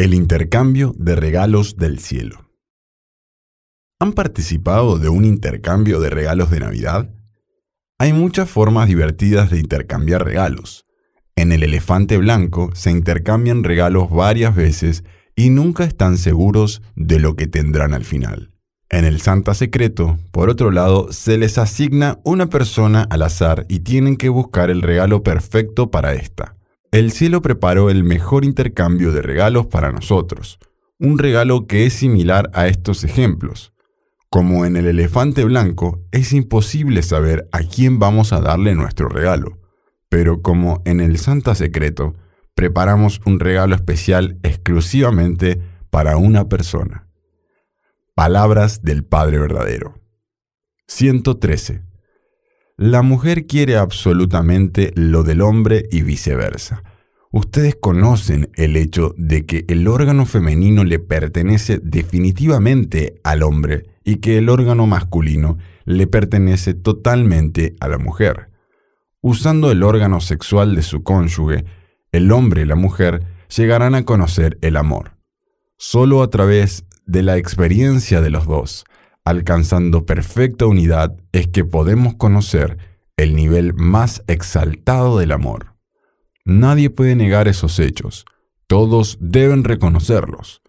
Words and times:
El 0.00 0.14
intercambio 0.14 0.94
de 0.96 1.16
regalos 1.16 1.76
del 1.76 1.98
cielo. 1.98 2.52
¿Han 3.98 4.12
participado 4.12 4.96
de 4.96 5.08
un 5.08 5.24
intercambio 5.24 5.98
de 5.98 6.08
regalos 6.08 6.52
de 6.52 6.60
Navidad? 6.60 7.12
Hay 7.98 8.12
muchas 8.12 8.48
formas 8.48 8.86
divertidas 8.86 9.50
de 9.50 9.58
intercambiar 9.58 10.24
regalos. 10.24 10.86
En 11.34 11.50
el 11.50 11.64
elefante 11.64 12.16
blanco 12.16 12.70
se 12.74 12.92
intercambian 12.92 13.64
regalos 13.64 14.08
varias 14.08 14.54
veces 14.54 15.02
y 15.34 15.50
nunca 15.50 15.82
están 15.82 16.16
seguros 16.16 16.80
de 16.94 17.18
lo 17.18 17.34
que 17.34 17.48
tendrán 17.48 17.92
al 17.92 18.04
final. 18.04 18.52
En 18.90 19.04
el 19.04 19.20
Santa 19.20 19.52
Secreto, 19.52 20.16
por 20.30 20.48
otro 20.48 20.70
lado, 20.70 21.10
se 21.10 21.38
les 21.38 21.58
asigna 21.58 22.20
una 22.22 22.46
persona 22.46 23.04
al 23.10 23.22
azar 23.22 23.66
y 23.68 23.80
tienen 23.80 24.16
que 24.16 24.28
buscar 24.28 24.70
el 24.70 24.80
regalo 24.80 25.24
perfecto 25.24 25.90
para 25.90 26.14
esta. 26.14 26.57
El 26.90 27.12
cielo 27.12 27.42
preparó 27.42 27.90
el 27.90 28.02
mejor 28.02 28.46
intercambio 28.46 29.12
de 29.12 29.20
regalos 29.20 29.66
para 29.66 29.92
nosotros, 29.92 30.58
un 30.98 31.18
regalo 31.18 31.66
que 31.66 31.84
es 31.84 31.92
similar 31.92 32.50
a 32.54 32.66
estos 32.66 33.04
ejemplos. 33.04 33.74
Como 34.30 34.64
en 34.64 34.76
el 34.76 34.86
elefante 34.86 35.44
blanco, 35.44 36.02
es 36.12 36.32
imposible 36.32 37.02
saber 37.02 37.46
a 37.52 37.60
quién 37.60 37.98
vamos 37.98 38.32
a 38.32 38.40
darle 38.40 38.74
nuestro 38.74 39.08
regalo, 39.08 39.58
pero 40.08 40.40
como 40.40 40.80
en 40.86 41.00
el 41.00 41.18
Santa 41.18 41.54
Secreto, 41.54 42.14
preparamos 42.54 43.20
un 43.26 43.38
regalo 43.38 43.74
especial 43.74 44.38
exclusivamente 44.42 45.60
para 45.90 46.16
una 46.16 46.48
persona. 46.48 47.06
Palabras 48.14 48.82
del 48.82 49.04
Padre 49.04 49.38
Verdadero. 49.38 50.00
113. 50.86 51.87
La 52.80 53.02
mujer 53.02 53.48
quiere 53.48 53.76
absolutamente 53.76 54.92
lo 54.94 55.24
del 55.24 55.40
hombre 55.40 55.88
y 55.90 56.02
viceversa. 56.02 56.84
Ustedes 57.32 57.74
conocen 57.74 58.52
el 58.54 58.76
hecho 58.76 59.16
de 59.18 59.46
que 59.46 59.64
el 59.66 59.88
órgano 59.88 60.26
femenino 60.26 60.84
le 60.84 61.00
pertenece 61.00 61.80
definitivamente 61.82 63.20
al 63.24 63.42
hombre 63.42 63.86
y 64.04 64.18
que 64.18 64.38
el 64.38 64.48
órgano 64.48 64.86
masculino 64.86 65.58
le 65.86 66.06
pertenece 66.06 66.72
totalmente 66.72 67.74
a 67.80 67.88
la 67.88 67.98
mujer. 67.98 68.50
Usando 69.22 69.72
el 69.72 69.82
órgano 69.82 70.20
sexual 70.20 70.76
de 70.76 70.82
su 70.82 71.02
cónyuge, 71.02 71.64
el 72.12 72.30
hombre 72.30 72.62
y 72.62 72.64
la 72.64 72.76
mujer 72.76 73.24
llegarán 73.56 73.96
a 73.96 74.04
conocer 74.04 74.56
el 74.62 74.76
amor. 74.76 75.16
Solo 75.78 76.22
a 76.22 76.30
través 76.30 76.84
de 77.06 77.24
la 77.24 77.38
experiencia 77.38 78.20
de 78.20 78.30
los 78.30 78.46
dos, 78.46 78.84
alcanzando 79.28 80.06
perfecta 80.06 80.66
unidad, 80.66 81.16
es 81.32 81.48
que 81.48 81.64
podemos 81.64 82.14
conocer 82.14 82.78
el 83.16 83.34
nivel 83.34 83.74
más 83.74 84.22
exaltado 84.26 85.18
del 85.18 85.32
amor. 85.32 85.74
Nadie 86.44 86.90
puede 86.90 87.14
negar 87.16 87.48
esos 87.48 87.78
hechos, 87.78 88.24
todos 88.66 89.18
deben 89.20 89.64
reconocerlos. 89.64 90.62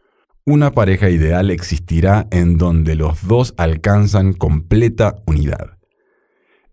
Una 0.45 0.71
pareja 0.71 1.09
ideal 1.09 1.51
existirá 1.51 2.27
en 2.31 2.57
donde 2.57 2.95
los 2.95 3.27
dos 3.27 3.53
alcanzan 3.57 4.33
completa 4.33 5.17
unidad. 5.25 5.77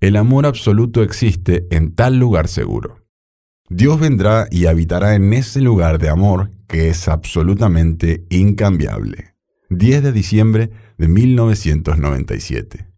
El 0.01 0.17
amor 0.17 0.47
absoluto 0.47 1.03
existe 1.03 1.67
en 1.71 1.95
tal 1.95 2.19
lugar 2.19 2.49
seguro. 2.49 3.05
Dios 3.69 3.99
vendrá 3.99 4.47
y 4.51 4.67
habitará 4.67 5.15
en 5.15 5.33
ese 5.33 5.61
lugar 5.61 5.99
de 5.99 6.09
amor 6.09 6.51
que 6.69 6.89
es 6.89 7.09
absolutamente 7.09 8.25
incambiable. 8.31 9.35
10 9.71 10.05
de 10.05 10.13
diciembre 10.13 10.71
de 10.99 11.09
1997. 11.09 12.89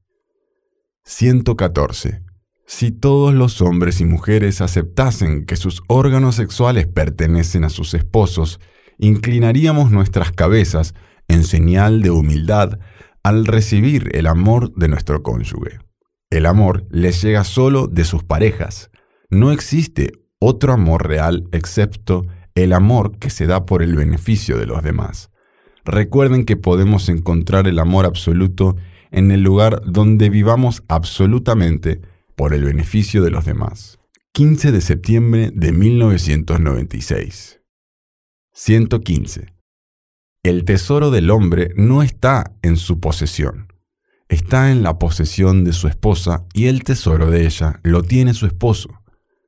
114. 1.04 2.22
Si 2.66 2.90
todos 2.90 3.32
los 3.32 3.62
hombres 3.62 4.00
y 4.00 4.04
mujeres 4.04 4.60
aceptasen 4.60 5.46
que 5.46 5.56
sus 5.56 5.82
órganos 5.88 6.34
sexuales 6.34 6.86
pertenecen 6.86 7.64
a 7.64 7.70
sus 7.70 7.94
esposos, 7.94 8.60
inclinaríamos 8.98 9.90
nuestras 9.90 10.32
cabezas 10.32 10.94
en 11.28 11.44
señal 11.44 12.02
de 12.02 12.10
humildad 12.10 12.78
al 13.22 13.46
recibir 13.46 14.10
el 14.14 14.26
amor 14.26 14.74
de 14.74 14.88
nuestro 14.88 15.22
cónyuge. 15.22 15.78
El 16.30 16.44
amor 16.44 16.86
les 16.90 17.22
llega 17.22 17.44
solo 17.44 17.86
de 17.86 18.04
sus 18.04 18.22
parejas. 18.22 18.90
No 19.30 19.50
existe 19.50 20.12
otro 20.38 20.74
amor 20.74 21.08
real 21.08 21.48
excepto 21.52 22.26
el 22.54 22.72
amor 22.72 23.18
que 23.18 23.30
se 23.30 23.46
da 23.46 23.64
por 23.64 23.82
el 23.82 23.96
beneficio 23.96 24.58
de 24.58 24.66
los 24.66 24.82
demás. 24.82 25.30
Recuerden 25.90 26.44
que 26.44 26.58
podemos 26.58 27.08
encontrar 27.08 27.66
el 27.66 27.78
amor 27.78 28.04
absoluto 28.04 28.76
en 29.10 29.30
el 29.30 29.40
lugar 29.40 29.80
donde 29.86 30.28
vivamos 30.28 30.82
absolutamente 30.86 32.02
por 32.36 32.52
el 32.52 32.62
beneficio 32.62 33.22
de 33.22 33.30
los 33.30 33.46
demás. 33.46 33.98
15 34.32 34.70
de 34.70 34.82
septiembre 34.82 35.50
de 35.54 35.72
1996. 35.72 37.62
115. 38.52 39.54
El 40.42 40.66
tesoro 40.66 41.10
del 41.10 41.30
hombre 41.30 41.70
no 41.74 42.02
está 42.02 42.52
en 42.60 42.76
su 42.76 43.00
posesión, 43.00 43.72
está 44.28 44.70
en 44.70 44.82
la 44.82 44.98
posesión 44.98 45.64
de 45.64 45.72
su 45.72 45.88
esposa 45.88 46.44
y 46.52 46.66
el 46.66 46.84
tesoro 46.84 47.30
de 47.30 47.46
ella 47.46 47.80
lo 47.82 48.02
tiene 48.02 48.34
su 48.34 48.44
esposo. 48.44 48.90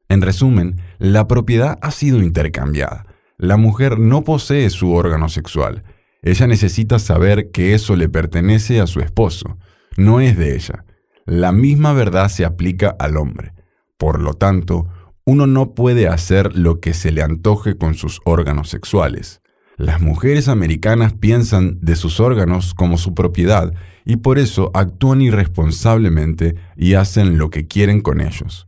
En 0.09 0.23
resumen, 0.23 0.81
la 0.99 1.29
propiedad 1.29 1.79
ha 1.83 1.91
sido 1.91 2.23
intercambiada. 2.23 3.05
La 3.37 3.59
mujer 3.59 3.99
no 3.99 4.25
posee 4.25 4.71
su 4.71 4.95
órgano 4.95 5.29
sexual, 5.29 5.85
ella 6.23 6.47
necesita 6.47 6.99
saber 6.99 7.51
que 7.51 7.75
eso 7.75 7.97
le 7.97 8.09
pertenece 8.09 8.81
a 8.81 8.87
su 8.87 9.01
esposo, 9.01 9.59
no 9.97 10.21
es 10.21 10.37
de 10.37 10.55
ella. 10.55 10.85
La 11.27 11.53
misma 11.53 11.93
verdad 11.93 12.29
se 12.29 12.45
aplica 12.45 12.95
al 12.99 13.17
hombre. 13.17 13.53
Por 13.97 14.21
lo 14.21 14.35
tanto, 14.35 14.89
uno 15.25 15.47
no 15.47 15.75
puede 15.75 16.09
hacer 16.09 16.57
lo 16.57 16.81
que 16.81 16.95
se 16.95 17.13
le 17.13 17.23
antoje 17.23 17.77
con 17.77 17.95
sus 17.95 18.21
órganos 18.25 18.69
sexuales. 18.69 19.41
Las 19.77 20.01
mujeres 20.01 20.49
americanas 20.49 21.15
piensan 21.15 21.79
de 21.81 21.97
sus 21.97 22.21
órganos 22.21 22.75
como 22.75 22.99
su 22.99 23.15
propiedad 23.15 23.73
y 24.05 24.17
por 24.17 24.39
eso 24.39 24.71
actúan 24.75 25.23
irresponsablemente 25.23 26.57
y 26.77 26.95
hacen 26.95 27.39
lo 27.39 27.49
que 27.49 27.67
quieren 27.67 28.03
con 28.03 28.21
ellos. 28.21 28.67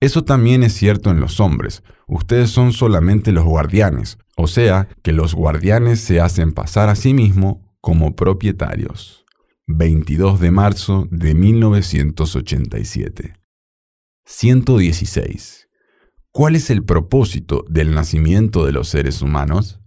Eso 0.00 0.24
también 0.24 0.62
es 0.62 0.72
cierto 0.74 1.10
en 1.10 1.20
los 1.20 1.40
hombres. 1.40 1.82
Ustedes 2.06 2.50
son 2.50 2.72
solamente 2.72 3.32
los 3.32 3.44
guardianes, 3.44 4.18
o 4.36 4.46
sea, 4.46 4.88
que 5.02 5.12
los 5.12 5.34
guardianes 5.34 6.00
se 6.00 6.20
hacen 6.20 6.52
pasar 6.52 6.90
a 6.90 6.94
sí 6.94 7.14
mismos 7.14 7.56
como 7.80 8.14
propietarios. 8.14 9.24
22 9.66 10.38
de 10.38 10.50
marzo 10.50 11.08
de 11.10 11.34
1987. 11.34 13.32
116. 14.26 15.68
¿Cuál 16.30 16.54
es 16.54 16.70
el 16.70 16.84
propósito 16.84 17.64
del 17.68 17.94
nacimiento 17.94 18.66
de 18.66 18.72
los 18.72 18.88
seres 18.88 19.22
humanos? 19.22 19.80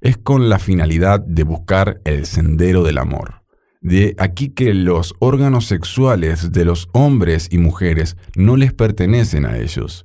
Es 0.00 0.16
con 0.16 0.48
la 0.48 0.58
finalidad 0.58 1.20
de 1.20 1.42
buscar 1.42 2.00
el 2.04 2.26
sendero 2.26 2.84
del 2.84 2.98
amor. 2.98 3.42
De 3.80 4.14
aquí 4.18 4.50
que 4.50 4.72
los 4.72 5.14
órganos 5.18 5.66
sexuales 5.66 6.52
de 6.52 6.64
los 6.64 6.88
hombres 6.92 7.48
y 7.50 7.58
mujeres 7.58 8.16
no 8.36 8.56
les 8.56 8.72
pertenecen 8.72 9.46
a 9.46 9.58
ellos. 9.58 10.04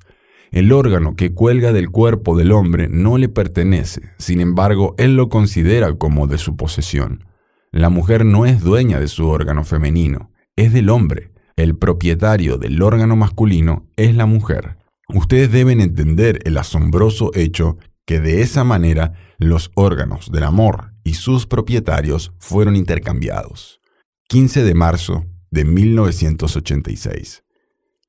El 0.51 0.71
órgano 0.71 1.15
que 1.15 1.33
cuelga 1.33 1.73
del 1.73 1.89
cuerpo 1.89 2.35
del 2.35 2.51
hombre 2.51 2.87
no 2.89 3.17
le 3.17 3.29
pertenece, 3.29 4.01
sin 4.17 4.41
embargo, 4.41 4.95
él 4.97 5.15
lo 5.15 5.29
considera 5.29 5.93
como 5.93 6.27
de 6.27 6.37
su 6.37 6.55
posesión. 6.55 7.25
La 7.71 7.89
mujer 7.89 8.25
no 8.25 8.45
es 8.47 8.61
dueña 8.61 8.99
de 8.99 9.07
su 9.07 9.27
órgano 9.27 9.63
femenino, 9.63 10.31
es 10.55 10.73
del 10.73 10.89
hombre. 10.89 11.31
El 11.55 11.77
propietario 11.77 12.57
del 12.57 12.81
órgano 12.81 13.15
masculino 13.15 13.87
es 13.95 14.15
la 14.15 14.25
mujer. 14.25 14.77
Ustedes 15.13 15.51
deben 15.51 15.81
entender 15.81 16.39
el 16.45 16.57
asombroso 16.57 17.31
hecho 17.35 17.77
que 18.05 18.19
de 18.19 18.41
esa 18.41 18.63
manera 18.63 19.13
los 19.37 19.71
órganos 19.75 20.31
del 20.31 20.43
amor 20.43 20.93
y 21.03 21.13
sus 21.13 21.45
propietarios 21.45 22.31
fueron 22.39 22.75
intercambiados. 22.75 23.81
15 24.29 24.63
de 24.63 24.73
marzo 24.73 25.25
de 25.51 25.65
1986. 25.65 27.43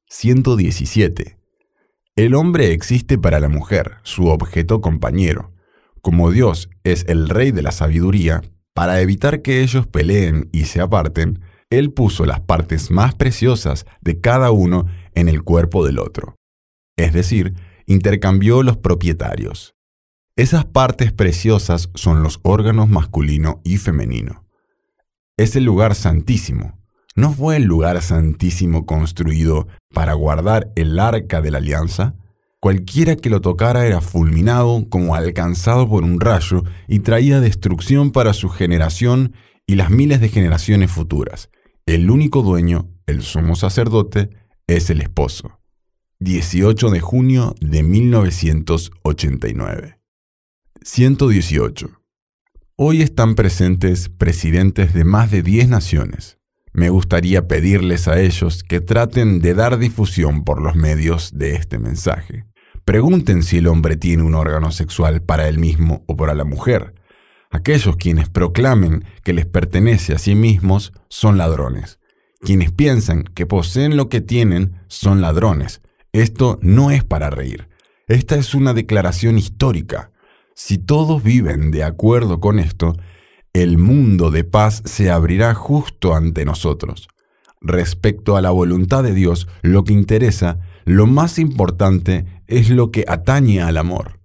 117. 0.06 1.39
El 2.16 2.34
hombre 2.34 2.72
existe 2.72 3.18
para 3.18 3.40
la 3.40 3.48
mujer, 3.48 3.96
su 4.02 4.26
objeto 4.26 4.80
compañero. 4.80 5.52
Como 6.02 6.30
Dios 6.30 6.68
es 6.84 7.04
el 7.08 7.28
rey 7.28 7.52
de 7.52 7.62
la 7.62 7.72
sabiduría, 7.72 8.42
para 8.74 9.00
evitar 9.00 9.42
que 9.42 9.62
ellos 9.62 9.86
peleen 9.86 10.48
y 10.52 10.64
se 10.64 10.80
aparten, 10.80 11.40
Él 11.70 11.92
puso 11.92 12.26
las 12.26 12.40
partes 12.40 12.90
más 12.90 13.14
preciosas 13.14 13.86
de 14.00 14.20
cada 14.20 14.50
uno 14.50 14.86
en 15.14 15.28
el 15.28 15.42
cuerpo 15.42 15.84
del 15.86 15.98
otro. 15.98 16.36
Es 16.96 17.12
decir, 17.12 17.54
intercambió 17.86 18.62
los 18.62 18.76
propietarios. 18.76 19.74
Esas 20.36 20.64
partes 20.64 21.12
preciosas 21.12 21.90
son 21.94 22.22
los 22.22 22.40
órganos 22.42 22.88
masculino 22.88 23.60
y 23.64 23.76
femenino. 23.76 24.46
Es 25.36 25.54
el 25.56 25.64
lugar 25.64 25.94
santísimo. 25.94 26.79
¿No 27.16 27.32
fue 27.32 27.56
el 27.56 27.64
lugar 27.64 28.00
santísimo 28.02 28.86
construido 28.86 29.66
para 29.92 30.14
guardar 30.14 30.70
el 30.76 30.96
arca 30.98 31.40
de 31.40 31.50
la 31.50 31.58
alianza? 31.58 32.14
Cualquiera 32.60 33.16
que 33.16 33.30
lo 33.30 33.40
tocara 33.40 33.84
era 33.86 34.00
fulminado 34.00 34.88
como 34.88 35.16
alcanzado 35.16 35.88
por 35.88 36.04
un 36.04 36.20
rayo 36.20 36.62
y 36.86 37.00
traía 37.00 37.40
destrucción 37.40 38.12
para 38.12 38.32
su 38.32 38.48
generación 38.48 39.34
y 39.66 39.74
las 39.74 39.90
miles 39.90 40.20
de 40.20 40.28
generaciones 40.28 40.92
futuras. 40.92 41.50
El 41.86 42.10
único 42.10 42.42
dueño, 42.42 42.90
el 43.06 43.22
sumo 43.22 43.56
sacerdote, 43.56 44.28
es 44.66 44.90
el 44.90 45.00
esposo. 45.00 45.60
18 46.20 46.90
de 46.90 47.00
junio 47.00 47.54
de 47.60 47.82
1989. 47.82 49.98
118. 50.82 51.90
Hoy 52.76 53.02
están 53.02 53.34
presentes 53.34 54.10
presidentes 54.10 54.94
de 54.94 55.04
más 55.04 55.30
de 55.30 55.42
10 55.42 55.68
naciones. 55.68 56.39
Me 56.72 56.88
gustaría 56.88 57.48
pedirles 57.48 58.06
a 58.06 58.20
ellos 58.20 58.62
que 58.62 58.80
traten 58.80 59.40
de 59.40 59.54
dar 59.54 59.78
difusión 59.78 60.44
por 60.44 60.62
los 60.62 60.76
medios 60.76 61.36
de 61.36 61.56
este 61.56 61.78
mensaje. 61.78 62.44
Pregunten 62.84 63.42
si 63.42 63.58
el 63.58 63.66
hombre 63.66 63.96
tiene 63.96 64.22
un 64.22 64.34
órgano 64.34 64.70
sexual 64.70 65.22
para 65.22 65.48
él 65.48 65.58
mismo 65.58 66.04
o 66.06 66.16
para 66.16 66.34
la 66.34 66.44
mujer. 66.44 66.94
Aquellos 67.50 67.96
quienes 67.96 68.28
proclamen 68.28 69.04
que 69.24 69.32
les 69.32 69.46
pertenece 69.46 70.14
a 70.14 70.18
sí 70.18 70.34
mismos 70.34 70.92
son 71.08 71.36
ladrones. 71.36 71.98
Quienes 72.40 72.72
piensan 72.72 73.24
que 73.24 73.46
poseen 73.46 73.96
lo 73.96 74.08
que 74.08 74.20
tienen 74.20 74.80
son 74.86 75.20
ladrones. 75.20 75.82
Esto 76.12 76.58
no 76.62 76.90
es 76.90 77.04
para 77.04 77.30
reír. 77.30 77.68
Esta 78.06 78.36
es 78.36 78.54
una 78.54 78.72
declaración 78.72 79.36
histórica. 79.38 80.12
Si 80.54 80.78
todos 80.78 81.22
viven 81.22 81.70
de 81.70 81.84
acuerdo 81.84 82.40
con 82.40 82.58
esto, 82.58 82.96
el 83.52 83.78
mundo 83.78 84.30
de 84.30 84.44
paz 84.44 84.82
se 84.84 85.10
abrirá 85.10 85.54
justo 85.54 86.14
ante 86.14 86.44
nosotros. 86.44 87.08
Respecto 87.60 88.36
a 88.36 88.40
la 88.40 88.50
voluntad 88.50 89.02
de 89.02 89.12
Dios, 89.12 89.48
lo 89.62 89.84
que 89.84 89.92
interesa, 89.92 90.60
lo 90.84 91.06
más 91.06 91.38
importante 91.38 92.24
es 92.46 92.70
lo 92.70 92.90
que 92.90 93.04
atañe 93.06 93.60
al 93.60 93.76
amor. 93.76 94.20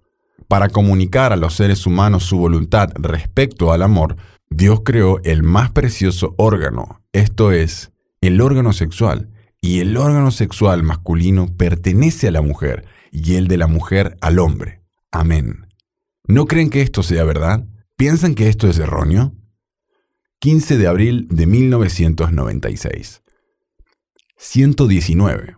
Para 0.48 0.68
comunicar 0.68 1.32
a 1.32 1.36
los 1.36 1.54
seres 1.54 1.86
humanos 1.86 2.24
su 2.24 2.38
voluntad 2.38 2.90
respecto 2.94 3.72
al 3.72 3.82
amor, 3.82 4.16
Dios 4.48 4.80
creó 4.84 5.20
el 5.24 5.42
más 5.42 5.72
precioso 5.72 6.34
órgano, 6.38 7.02
esto 7.12 7.50
es, 7.50 7.90
el 8.20 8.40
órgano 8.40 8.72
sexual, 8.72 9.30
y 9.60 9.80
el 9.80 9.96
órgano 9.96 10.30
sexual 10.30 10.84
masculino 10.84 11.48
pertenece 11.56 12.28
a 12.28 12.30
la 12.30 12.42
mujer 12.42 12.86
y 13.10 13.34
el 13.34 13.48
de 13.48 13.56
la 13.56 13.66
mujer 13.66 14.16
al 14.20 14.38
hombre. 14.38 14.82
Amén. 15.10 15.66
¿No 16.28 16.46
creen 16.46 16.70
que 16.70 16.82
esto 16.82 17.02
sea 17.02 17.24
verdad? 17.24 17.64
¿Piensan 17.98 18.34
que 18.34 18.50
esto 18.50 18.68
es 18.68 18.78
erróneo? 18.78 19.32
15 20.40 20.76
de 20.76 20.86
abril 20.86 21.28
de 21.30 21.46
1996. 21.46 23.22
119. 24.36 25.56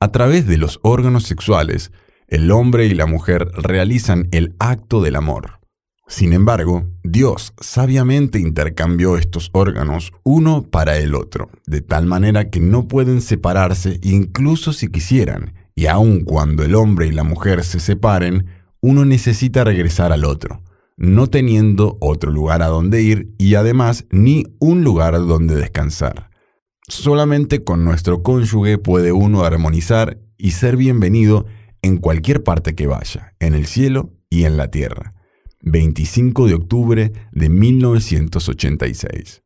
A 0.00 0.10
través 0.10 0.46
de 0.46 0.56
los 0.56 0.80
órganos 0.82 1.24
sexuales, 1.24 1.92
el 2.28 2.50
hombre 2.50 2.86
y 2.86 2.94
la 2.94 3.04
mujer 3.04 3.46
realizan 3.58 4.26
el 4.32 4.56
acto 4.58 5.02
del 5.02 5.16
amor. 5.16 5.60
Sin 6.08 6.32
embargo, 6.32 6.88
Dios 7.02 7.52
sabiamente 7.60 8.38
intercambió 8.38 9.18
estos 9.18 9.50
órganos 9.52 10.12
uno 10.22 10.62
para 10.62 10.96
el 10.96 11.14
otro, 11.14 11.50
de 11.66 11.82
tal 11.82 12.06
manera 12.06 12.48
que 12.48 12.60
no 12.60 12.88
pueden 12.88 13.20
separarse 13.20 14.00
incluso 14.02 14.72
si 14.72 14.88
quisieran, 14.88 15.52
y 15.74 15.88
aun 15.88 16.24
cuando 16.24 16.62
el 16.62 16.74
hombre 16.74 17.06
y 17.06 17.12
la 17.12 17.22
mujer 17.22 17.64
se 17.64 17.80
separen, 17.80 18.46
uno 18.80 19.04
necesita 19.04 19.62
regresar 19.62 20.10
al 20.10 20.24
otro, 20.24 20.62
no 20.96 21.28
teniendo 21.28 21.98
otro 22.00 22.30
lugar 22.30 22.62
a 22.62 22.68
donde 22.68 23.02
ir 23.02 23.34
y 23.38 23.54
además 23.54 24.06
ni 24.10 24.44
un 24.58 24.84
lugar 24.84 25.14
donde 25.14 25.56
descansar. 25.56 26.30
Solamente 26.86 27.64
con 27.64 27.84
nuestro 27.84 28.22
cónyuge 28.22 28.78
puede 28.78 29.12
uno 29.12 29.44
armonizar 29.44 30.20
y 30.36 30.52
ser 30.52 30.76
bienvenido 30.76 31.46
en 31.82 31.96
cualquier 31.96 32.42
parte 32.42 32.74
que 32.74 32.86
vaya, 32.86 33.34
en 33.40 33.54
el 33.54 33.66
cielo 33.66 34.12
y 34.28 34.44
en 34.44 34.56
la 34.56 34.70
tierra. 34.70 35.14
25 35.62 36.46
de 36.46 36.54
octubre 36.54 37.12
de 37.32 37.48
1986. 37.48 39.42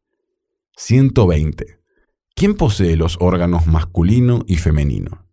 120. 0.77 1.79
¿Quién 2.35 2.55
posee 2.55 2.97
los 2.97 3.17
órganos 3.21 3.67
masculino 3.67 4.45
y 4.47 4.57
femenino? 4.57 5.27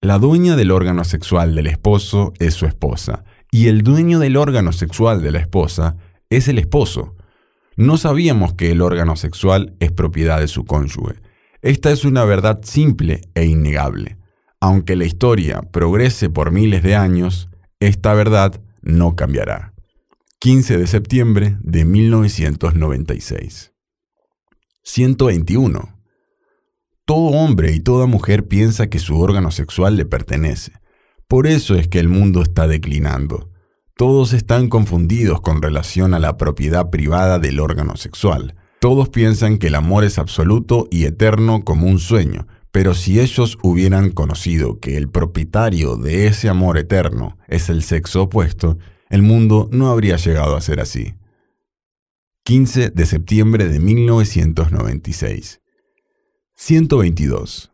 La 0.00 0.18
dueña 0.18 0.56
del 0.56 0.70
órgano 0.70 1.04
sexual 1.04 1.54
del 1.54 1.66
esposo 1.66 2.32
es 2.38 2.54
su 2.54 2.66
esposa, 2.66 3.24
y 3.56 3.68
el 3.68 3.80
dueño 3.80 4.18
del 4.18 4.36
órgano 4.36 4.70
sexual 4.70 5.22
de 5.22 5.32
la 5.32 5.38
esposa 5.38 5.96
es 6.28 6.46
el 6.46 6.58
esposo. 6.58 7.16
No 7.74 7.96
sabíamos 7.96 8.52
que 8.52 8.70
el 8.70 8.82
órgano 8.82 9.16
sexual 9.16 9.74
es 9.80 9.92
propiedad 9.92 10.40
de 10.40 10.46
su 10.46 10.66
cónyuge. 10.66 11.22
Esta 11.62 11.90
es 11.90 12.04
una 12.04 12.26
verdad 12.26 12.60
simple 12.64 13.22
e 13.34 13.46
innegable. 13.46 14.18
Aunque 14.60 14.94
la 14.94 15.06
historia 15.06 15.62
progrese 15.72 16.28
por 16.28 16.52
miles 16.52 16.82
de 16.82 16.96
años, 16.96 17.48
esta 17.80 18.12
verdad 18.12 18.60
no 18.82 19.16
cambiará. 19.16 19.72
15 20.40 20.76
de 20.76 20.86
septiembre 20.86 21.56
de 21.62 21.86
1996. 21.86 23.72
121. 24.82 25.98
Todo 27.06 27.30
hombre 27.30 27.72
y 27.72 27.80
toda 27.80 28.04
mujer 28.04 28.48
piensa 28.48 28.90
que 28.90 28.98
su 28.98 29.18
órgano 29.18 29.50
sexual 29.50 29.96
le 29.96 30.04
pertenece. 30.04 30.72
Por 31.28 31.48
eso 31.48 31.74
es 31.74 31.88
que 31.88 31.98
el 31.98 32.08
mundo 32.08 32.42
está 32.42 32.68
declinando. 32.68 33.50
Todos 33.96 34.32
están 34.32 34.68
confundidos 34.68 35.40
con 35.40 35.60
relación 35.60 36.14
a 36.14 36.20
la 36.20 36.36
propiedad 36.36 36.90
privada 36.90 37.38
del 37.40 37.58
órgano 37.58 37.96
sexual. 37.96 38.54
Todos 38.80 39.08
piensan 39.08 39.58
que 39.58 39.66
el 39.66 39.74
amor 39.74 40.04
es 40.04 40.18
absoluto 40.18 40.86
y 40.90 41.04
eterno 41.04 41.64
como 41.64 41.88
un 41.88 41.98
sueño, 41.98 42.46
pero 42.70 42.94
si 42.94 43.18
ellos 43.18 43.58
hubieran 43.62 44.10
conocido 44.10 44.78
que 44.78 44.96
el 44.96 45.08
propietario 45.08 45.96
de 45.96 46.28
ese 46.28 46.48
amor 46.48 46.78
eterno 46.78 47.38
es 47.48 47.70
el 47.70 47.82
sexo 47.82 48.24
opuesto, 48.24 48.78
el 49.08 49.22
mundo 49.22 49.68
no 49.72 49.88
habría 49.88 50.16
llegado 50.16 50.56
a 50.56 50.60
ser 50.60 50.78
así. 50.78 51.14
15 52.44 52.90
de 52.90 53.06
septiembre 53.06 53.66
de 53.68 53.80
1996. 53.80 55.60
122. 56.54 57.72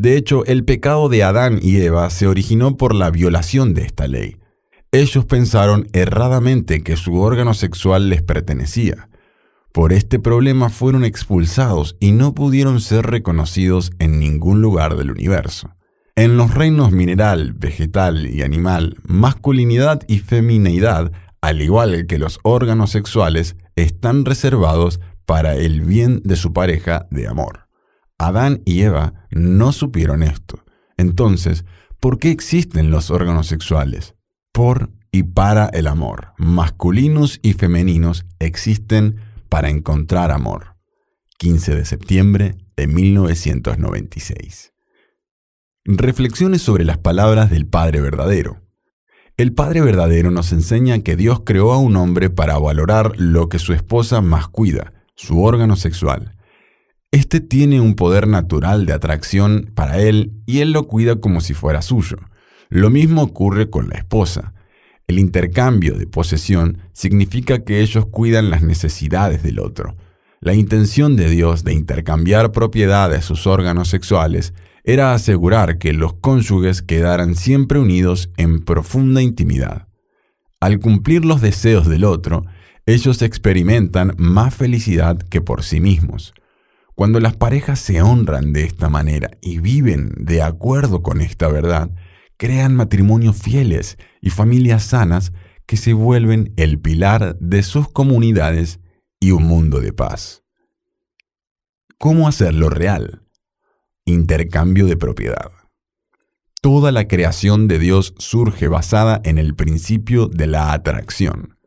De 0.00 0.16
hecho, 0.16 0.46
el 0.46 0.64
pecado 0.64 1.10
de 1.10 1.22
Adán 1.22 1.58
y 1.60 1.76
Eva 1.76 2.08
se 2.08 2.26
originó 2.26 2.78
por 2.78 2.94
la 2.94 3.10
violación 3.10 3.74
de 3.74 3.82
esta 3.82 4.08
ley. 4.08 4.38
Ellos 4.92 5.26
pensaron 5.26 5.88
erradamente 5.92 6.82
que 6.82 6.96
su 6.96 7.20
órgano 7.20 7.52
sexual 7.52 8.08
les 8.08 8.22
pertenecía. 8.22 9.10
Por 9.72 9.92
este 9.92 10.18
problema 10.18 10.70
fueron 10.70 11.04
expulsados 11.04 11.98
y 12.00 12.12
no 12.12 12.34
pudieron 12.34 12.80
ser 12.80 13.08
reconocidos 13.08 13.92
en 13.98 14.18
ningún 14.18 14.62
lugar 14.62 14.96
del 14.96 15.10
universo. 15.10 15.76
En 16.16 16.38
los 16.38 16.54
reinos 16.54 16.92
mineral, 16.92 17.52
vegetal 17.52 18.26
y 18.26 18.40
animal, 18.40 18.96
masculinidad 19.02 20.00
y 20.08 20.20
femineidad, 20.20 21.12
al 21.42 21.60
igual 21.60 22.06
que 22.06 22.18
los 22.18 22.40
órganos 22.42 22.88
sexuales, 22.88 23.54
están 23.76 24.24
reservados 24.24 24.98
para 25.26 25.56
el 25.56 25.82
bien 25.82 26.22
de 26.24 26.36
su 26.36 26.54
pareja 26.54 27.06
de 27.10 27.28
amor. 27.28 27.69
Adán 28.20 28.60
y 28.66 28.82
Eva 28.82 29.14
no 29.30 29.72
supieron 29.72 30.22
esto. 30.22 30.62
Entonces, 30.98 31.64
¿por 32.00 32.18
qué 32.18 32.30
existen 32.30 32.90
los 32.90 33.10
órganos 33.10 33.46
sexuales? 33.46 34.14
Por 34.52 34.90
y 35.10 35.22
para 35.22 35.70
el 35.72 35.86
amor. 35.86 36.34
Masculinos 36.36 37.40
y 37.42 37.54
femeninos 37.54 38.26
existen 38.38 39.16
para 39.48 39.70
encontrar 39.70 40.32
amor. 40.32 40.76
15 41.38 41.74
de 41.74 41.84
septiembre 41.86 42.58
de 42.76 42.86
1996. 42.88 44.74
Reflexiones 45.86 46.60
sobre 46.60 46.84
las 46.84 46.98
palabras 46.98 47.48
del 47.48 47.66
Padre 47.66 48.02
verdadero. 48.02 48.60
El 49.38 49.54
Padre 49.54 49.80
verdadero 49.80 50.30
nos 50.30 50.52
enseña 50.52 50.98
que 50.98 51.16
Dios 51.16 51.40
creó 51.46 51.72
a 51.72 51.78
un 51.78 51.96
hombre 51.96 52.28
para 52.28 52.58
valorar 52.58 53.12
lo 53.16 53.48
que 53.48 53.58
su 53.58 53.72
esposa 53.72 54.20
más 54.20 54.46
cuida, 54.46 54.92
su 55.14 55.42
órgano 55.42 55.76
sexual. 55.76 56.36
Este 57.12 57.40
tiene 57.40 57.80
un 57.80 57.94
poder 57.94 58.28
natural 58.28 58.86
de 58.86 58.92
atracción 58.92 59.72
para 59.74 59.98
él 59.98 60.32
y 60.46 60.60
él 60.60 60.70
lo 60.70 60.86
cuida 60.86 61.16
como 61.16 61.40
si 61.40 61.54
fuera 61.54 61.82
suyo. 61.82 62.18
Lo 62.68 62.88
mismo 62.88 63.22
ocurre 63.22 63.68
con 63.68 63.88
la 63.88 63.96
esposa. 63.96 64.54
El 65.08 65.18
intercambio 65.18 65.96
de 65.96 66.06
posesión 66.06 66.78
significa 66.92 67.64
que 67.64 67.80
ellos 67.80 68.06
cuidan 68.06 68.48
las 68.48 68.62
necesidades 68.62 69.42
del 69.42 69.58
otro. 69.58 69.96
La 70.40 70.54
intención 70.54 71.16
de 71.16 71.28
Dios 71.28 71.64
de 71.64 71.74
intercambiar 71.74 72.52
propiedad 72.52 73.10
de 73.10 73.22
sus 73.22 73.48
órganos 73.48 73.88
sexuales 73.88 74.54
era 74.84 75.12
asegurar 75.12 75.78
que 75.78 75.92
los 75.92 76.14
cónyuges 76.14 76.80
quedaran 76.80 77.34
siempre 77.34 77.80
unidos 77.80 78.30
en 78.36 78.60
profunda 78.60 79.20
intimidad. 79.20 79.88
Al 80.60 80.78
cumplir 80.78 81.24
los 81.24 81.40
deseos 81.40 81.88
del 81.88 82.04
otro, 82.04 82.46
ellos 82.86 83.20
experimentan 83.22 84.14
más 84.16 84.54
felicidad 84.54 85.18
que 85.18 85.40
por 85.40 85.64
sí 85.64 85.80
mismos. 85.80 86.34
Cuando 86.94 87.20
las 87.20 87.36
parejas 87.36 87.80
se 87.80 88.02
honran 88.02 88.52
de 88.52 88.64
esta 88.64 88.88
manera 88.88 89.30
y 89.40 89.58
viven 89.58 90.12
de 90.18 90.42
acuerdo 90.42 91.02
con 91.02 91.20
esta 91.20 91.48
verdad, 91.48 91.90
crean 92.36 92.74
matrimonios 92.74 93.36
fieles 93.36 93.98
y 94.20 94.30
familias 94.30 94.84
sanas 94.84 95.32
que 95.66 95.76
se 95.76 95.92
vuelven 95.92 96.52
el 96.56 96.80
pilar 96.80 97.36
de 97.38 97.62
sus 97.62 97.88
comunidades 97.88 98.80
y 99.20 99.30
un 99.30 99.44
mundo 99.44 99.80
de 99.80 99.92
paz. 99.92 100.42
¿Cómo 101.98 102.26
hacerlo 102.26 102.70
real? 102.70 103.22
Intercambio 104.04 104.86
de 104.86 104.96
propiedad. 104.96 105.52
Toda 106.62 106.92
la 106.92 107.06
creación 107.06 107.68
de 107.68 107.78
Dios 107.78 108.14
surge 108.18 108.68
basada 108.68 109.20
en 109.24 109.38
el 109.38 109.54
principio 109.54 110.26
de 110.26 110.46
la 110.46 110.72
atracción. 110.72 111.59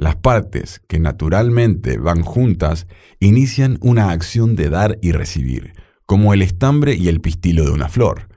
Las 0.00 0.16
partes 0.16 0.80
que 0.88 0.98
naturalmente 0.98 1.98
van 1.98 2.22
juntas 2.22 2.86
inician 3.18 3.76
una 3.82 4.12
acción 4.12 4.56
de 4.56 4.70
dar 4.70 4.98
y 5.02 5.12
recibir, 5.12 5.74
como 6.06 6.32
el 6.32 6.40
estambre 6.40 6.94
y 6.94 7.08
el 7.08 7.20
pistilo 7.20 7.66
de 7.66 7.72
una 7.72 7.90
flor. 7.90 8.30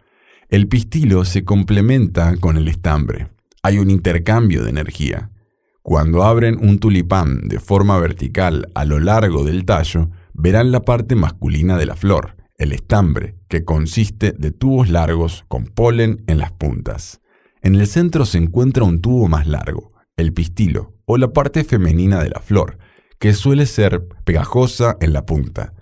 El 0.50 0.68
pistilo 0.68 1.24
se 1.24 1.46
complementa 1.46 2.36
con 2.36 2.58
el 2.58 2.68
estambre. 2.68 3.30
Hay 3.62 3.80
un 3.80 3.90
intercambio 3.90 4.62
de 4.62 4.72
energía. 4.72 5.32
Cuando 5.82 6.24
abren 6.24 6.58
un 6.60 6.80
tulipán 6.80 7.48
de 7.48 7.62
forma 7.62 7.98
vertical 7.98 8.68
a 8.76 8.84
lo 8.84 9.00
largo 9.00 9.46
del 9.46 9.64
tallo, 9.64 10.10
verán 10.34 10.70
la 10.74 10.82
parte 10.82 11.16
masculina 11.16 11.78
de 11.78 11.86
la 11.86 11.96
flor, 11.96 12.36
el 12.58 12.74
estambre, 12.74 13.38
que 13.48 13.64
consiste 13.64 14.34
de 14.34 14.52
tubos 14.52 14.90
largos 14.90 15.46
con 15.48 15.64
polen 15.68 16.26
en 16.28 16.40
las 16.40 16.52
puntas. 16.52 17.22
En 17.62 17.76
el 17.76 17.88
centro 17.88 18.26
se 18.26 18.38
encuentra 18.38 18.84
un 18.84 19.00
tubo 19.00 19.30
más 19.30 19.48
largo, 19.48 19.94
el 20.18 20.34
pistilo, 20.34 20.93
o 21.06 21.18
la 21.18 21.34
parte 21.34 21.64
femenina 21.64 22.22
de 22.24 22.30
la 22.30 22.40
flor, 22.40 22.78
que 23.20 23.34
suele 23.34 23.66
ser 23.66 24.08
pegajosa 24.26 24.98
en 25.00 25.14
la 25.14 25.26
punta. 25.26 25.74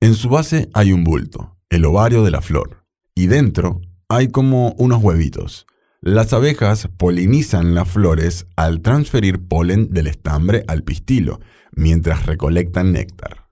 En 0.00 0.14
su 0.14 0.28
base 0.28 0.68
hay 0.74 0.92
un 0.92 1.04
bulto, 1.04 1.56
el 1.70 1.84
ovario 1.84 2.24
de 2.24 2.30
la 2.30 2.40
flor, 2.40 2.84
y 3.14 3.26
dentro 3.28 3.80
hay 4.08 4.28
como 4.28 4.72
unos 4.78 5.02
huevitos. 5.02 5.66
Las 6.00 6.32
abejas 6.32 6.88
polinizan 6.96 7.74
las 7.74 7.88
flores 7.88 8.46
al 8.56 8.80
transferir 8.80 9.46
polen 9.46 9.90
del 9.90 10.08
estambre 10.08 10.64
al 10.66 10.82
pistilo, 10.82 11.40
mientras 11.70 12.26
recolectan 12.26 12.92
néctar. 12.92 13.48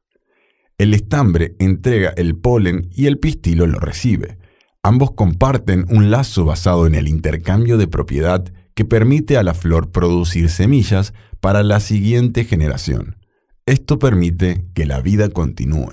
El 0.77 0.95
estambre 0.95 1.55
entrega 1.59 2.13
el 2.17 2.37
polen 2.37 2.89
y 2.91 3.07
el 3.07 3.19
pistilo 3.19 3.67
lo 3.67 3.79
recibe. 3.79 4.39
Ambos 4.83 5.13
comparten 5.13 5.85
un 5.91 6.11
lazo 6.11 6.45
basado 6.45 6.87
en 6.87 6.95
el 6.95 7.07
intercambio 7.07 7.77
de 7.77 7.87
propiedad 7.87 8.53
que 8.81 8.87
permite 8.87 9.37
a 9.37 9.43
la 9.43 9.53
flor 9.53 9.91
producir 9.91 10.49
semillas 10.49 11.13
para 11.41 11.63
la 11.63 11.81
siguiente 11.81 12.45
generación. 12.45 13.17
Esto 13.67 13.99
permite 13.99 14.65
que 14.73 14.87
la 14.87 15.03
vida 15.03 15.29
continúe. 15.29 15.93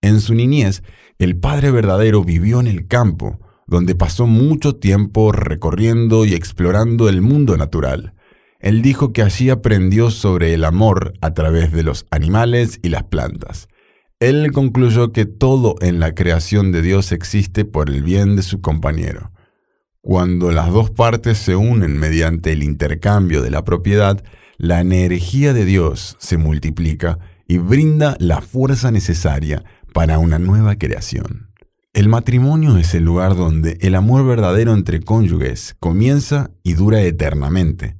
En 0.00 0.22
su 0.22 0.32
niñez, 0.32 0.82
el 1.18 1.36
padre 1.36 1.70
verdadero 1.70 2.24
vivió 2.24 2.58
en 2.58 2.68
el 2.68 2.86
campo, 2.86 3.38
donde 3.66 3.94
pasó 3.94 4.26
mucho 4.26 4.76
tiempo 4.76 5.30
recorriendo 5.30 6.24
y 6.24 6.32
explorando 6.32 7.10
el 7.10 7.20
mundo 7.20 7.58
natural. 7.58 8.14
Él 8.60 8.80
dijo 8.80 9.12
que 9.12 9.20
allí 9.20 9.50
aprendió 9.50 10.10
sobre 10.10 10.54
el 10.54 10.64
amor 10.64 11.12
a 11.20 11.34
través 11.34 11.70
de 11.70 11.82
los 11.82 12.06
animales 12.10 12.80
y 12.82 12.88
las 12.88 13.02
plantas. 13.02 13.68
Él 14.20 14.52
concluyó 14.52 15.12
que 15.12 15.26
todo 15.26 15.74
en 15.82 16.00
la 16.00 16.14
creación 16.14 16.72
de 16.72 16.80
Dios 16.80 17.12
existe 17.12 17.66
por 17.66 17.90
el 17.90 18.02
bien 18.02 18.36
de 18.36 18.42
su 18.42 18.62
compañero. 18.62 19.32
Cuando 20.02 20.50
las 20.50 20.70
dos 20.70 20.90
partes 20.90 21.36
se 21.36 21.56
unen 21.56 21.98
mediante 21.98 22.52
el 22.52 22.62
intercambio 22.62 23.42
de 23.42 23.50
la 23.50 23.64
propiedad, 23.64 24.24
la 24.56 24.80
energía 24.80 25.52
de 25.52 25.66
Dios 25.66 26.16
se 26.18 26.38
multiplica 26.38 27.18
y 27.46 27.58
brinda 27.58 28.16
la 28.18 28.40
fuerza 28.40 28.90
necesaria 28.90 29.62
para 29.92 30.18
una 30.18 30.38
nueva 30.38 30.76
creación. 30.76 31.50
El 31.92 32.08
matrimonio 32.08 32.78
es 32.78 32.94
el 32.94 33.04
lugar 33.04 33.36
donde 33.36 33.76
el 33.82 33.94
amor 33.94 34.24
verdadero 34.24 34.72
entre 34.72 35.00
cónyuges 35.00 35.76
comienza 35.80 36.50
y 36.62 36.74
dura 36.74 37.02
eternamente. 37.02 37.96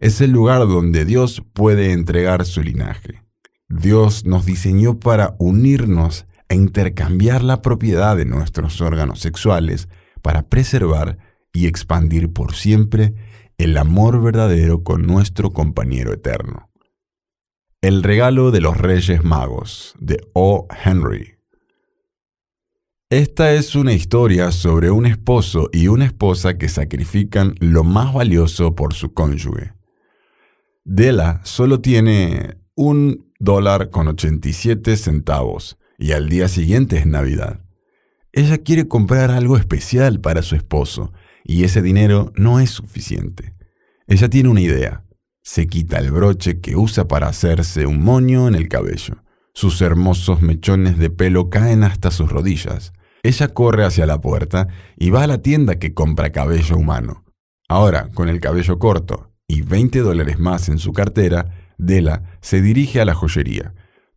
Es 0.00 0.20
el 0.20 0.32
lugar 0.32 0.60
donde 0.60 1.04
Dios 1.04 1.42
puede 1.52 1.92
entregar 1.92 2.46
su 2.46 2.62
linaje. 2.62 3.22
Dios 3.68 4.24
nos 4.24 4.44
diseñó 4.44 4.98
para 4.98 5.36
unirnos 5.38 6.26
e 6.48 6.56
intercambiar 6.56 7.44
la 7.44 7.62
propiedad 7.62 8.16
de 8.16 8.24
nuestros 8.24 8.80
órganos 8.80 9.20
sexuales 9.20 9.88
para 10.20 10.48
preservar 10.48 11.18
y 11.54 11.66
expandir 11.66 12.30
por 12.30 12.54
siempre 12.54 13.14
el 13.56 13.78
amor 13.78 14.20
verdadero 14.22 14.82
con 14.82 15.06
nuestro 15.06 15.54
compañero 15.54 16.12
eterno. 16.12 16.70
El 17.80 18.02
regalo 18.02 18.50
de 18.50 18.60
los 18.60 18.76
Reyes 18.76 19.24
Magos 19.24 19.94
de 19.98 20.20
O. 20.34 20.66
Henry 20.84 21.34
esta 23.16 23.52
es 23.52 23.76
una 23.76 23.92
historia 23.92 24.50
sobre 24.50 24.90
un 24.90 25.06
esposo 25.06 25.68
y 25.72 25.86
una 25.86 26.04
esposa 26.04 26.58
que 26.58 26.68
sacrifican 26.68 27.54
lo 27.60 27.84
más 27.84 28.12
valioso 28.12 28.74
por 28.74 28.92
su 28.92 29.14
cónyuge. 29.14 29.72
Della 30.84 31.40
solo 31.44 31.80
tiene 31.80 32.56
un 32.74 33.32
dólar 33.38 33.90
con 33.90 34.08
87 34.08 34.96
centavos 34.96 35.78
y 35.96 36.10
al 36.10 36.28
día 36.28 36.48
siguiente 36.48 36.96
es 36.96 37.06
Navidad. 37.06 37.60
Ella 38.32 38.58
quiere 38.58 38.88
comprar 38.88 39.30
algo 39.30 39.58
especial 39.58 40.20
para 40.20 40.42
su 40.42 40.56
esposo 40.56 41.12
y 41.44 41.64
ese 41.64 41.82
dinero 41.82 42.32
no 42.34 42.58
es 42.58 42.70
suficiente. 42.70 43.54
Ella 44.06 44.28
tiene 44.28 44.48
una 44.48 44.62
idea. 44.62 45.04
Se 45.42 45.66
quita 45.66 45.98
el 45.98 46.10
broche 46.10 46.60
que 46.60 46.74
usa 46.74 47.06
para 47.06 47.28
hacerse 47.28 47.86
un 47.86 48.02
moño 48.02 48.48
en 48.48 48.54
el 48.54 48.68
cabello. 48.68 49.22
Sus 49.52 49.82
hermosos 49.82 50.40
mechones 50.40 50.98
de 50.98 51.10
pelo 51.10 51.50
caen 51.50 51.84
hasta 51.84 52.10
sus 52.10 52.30
rodillas. 52.32 52.92
Ella 53.22 53.48
corre 53.48 53.84
hacia 53.84 54.06
la 54.06 54.20
puerta 54.20 54.68
y 54.96 55.10
va 55.10 55.22
a 55.22 55.26
la 55.26 55.38
tienda 55.38 55.78
que 55.78 55.94
compra 55.94 56.32
cabello 56.32 56.76
humano. 56.76 57.24
Ahora, 57.68 58.10
con 58.14 58.28
el 58.28 58.40
cabello 58.40 58.78
corto 58.78 59.32
y 59.46 59.62
20 59.62 60.00
dólares 60.00 60.38
más 60.38 60.68
en 60.68 60.78
su 60.78 60.92
cartera, 60.92 61.72
Della 61.78 62.38
se 62.40 62.62
dirige 62.62 63.00
a 63.00 63.04
la 63.04 63.14
joyería. 63.14 63.74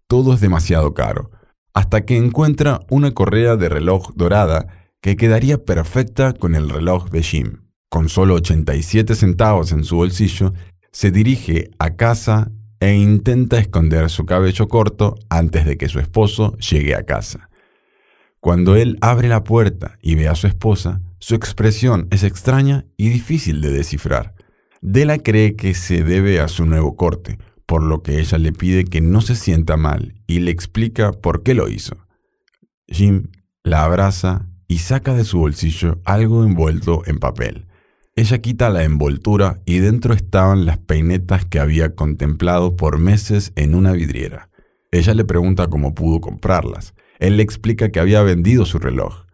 Todo 0.07 0.34
es 0.34 0.41
demasiado 0.41 0.93
caro, 0.93 1.31
hasta 1.74 2.05
que 2.05 2.17
encuentra 2.17 2.79
una 2.89 3.12
correa 3.12 3.55
de 3.55 3.69
reloj 3.69 4.13
dorada 4.15 4.87
que 5.01 5.16
quedaría 5.16 5.63
perfecta 5.63 6.34
con 6.34 6.56
el 6.56 6.70
reloj 6.70 7.10
de 7.10 7.24
Jim. 7.24 7.62
Con 7.89 8.10
solo 8.10 8.36
87 8.36 9.16
centavos 9.16 9.72
en 9.72 9.84
su 9.84 9.96
bolsillo, 9.98 10.54
se 10.92 11.12
dirige 11.12 11.70
a 11.80 11.96
casa 11.96 12.51
e 12.80 12.94
intenta 12.94 13.60
esconder 13.60 14.10
su 14.10 14.25
cabello 14.25 14.68
corto 14.68 15.16
antes 15.30 15.66
de 15.66 15.77
que 15.77 15.89
su 15.89 16.00
esposo 16.00 16.58
llegue 16.58 16.96
a 16.96 17.04
casa. 17.04 17.50
Cuando 18.39 18.75
él 18.75 18.98
abre 19.01 19.27
la 19.27 19.44
puerta 19.44 19.98
y 20.01 20.16
ve 20.16 20.27
a 20.27 20.36
su 20.36 20.48
esposa, 20.48 21.01
su 21.20 21.36
expresión 21.36 22.08
es 22.12 22.24
extraña 22.24 22.86
y 22.96 23.10
difícil 23.10 23.62
de 23.62 23.72
descifrar. 23.72 24.36
Della 24.82 25.18
cree 25.18 25.56
que 25.56 25.74
se 25.74 26.04
debe 26.04 26.39
a 26.39 26.48
su 26.48 26.66
nuevo 26.66 26.96
corte, 26.96 27.39
por 27.66 27.82
lo 27.84 28.04
que 28.04 28.20
ella 28.20 28.38
le 28.38 28.54
pide 28.54 28.86
que 28.86 29.01
no 29.01 29.22
se 29.22 29.36
sienta 29.36 29.75
mal 29.75 30.13
y 30.27 30.39
le 30.39 30.51
explica 30.51 31.12
por 31.12 31.44
qué 31.44 31.54
lo 31.54 31.68
hizo. 31.68 31.98
Jim 32.88 33.32
la 33.63 33.84
abraza 33.84 34.48
y 34.67 34.79
saca 34.79 35.13
de 35.13 35.24
su 35.24 35.39
bolsillo 35.39 36.00
algo 36.05 36.43
envuelto 36.43 37.03
en 37.05 37.19
papel. 37.19 37.67
Ella 38.15 38.39
quita 38.39 38.69
la 38.69 38.83
envoltura 38.83 39.59
y 39.65 39.77
dentro 39.77 40.13
estaban 40.13 40.65
las 40.65 40.79
peinetas 40.79 41.45
que 41.45 41.59
había 41.59 41.93
contemplado 41.93 42.75
por 42.75 42.97
meses 42.97 43.53
en 43.55 43.75
una 43.75 43.91
vidriera. 43.91 44.50
Ella 44.91 45.13
le 45.13 45.24
pregunta 45.24 45.67
cómo 45.67 45.93
pudo 45.93 46.19
comprarlas. 46.19 46.95
Él 47.19 47.38
le 47.38 47.43
explica 47.43 47.89
que 47.89 48.00
había 48.00 48.24
vendido 48.24 48.65
su 48.65 48.79
reloj. 48.79 49.25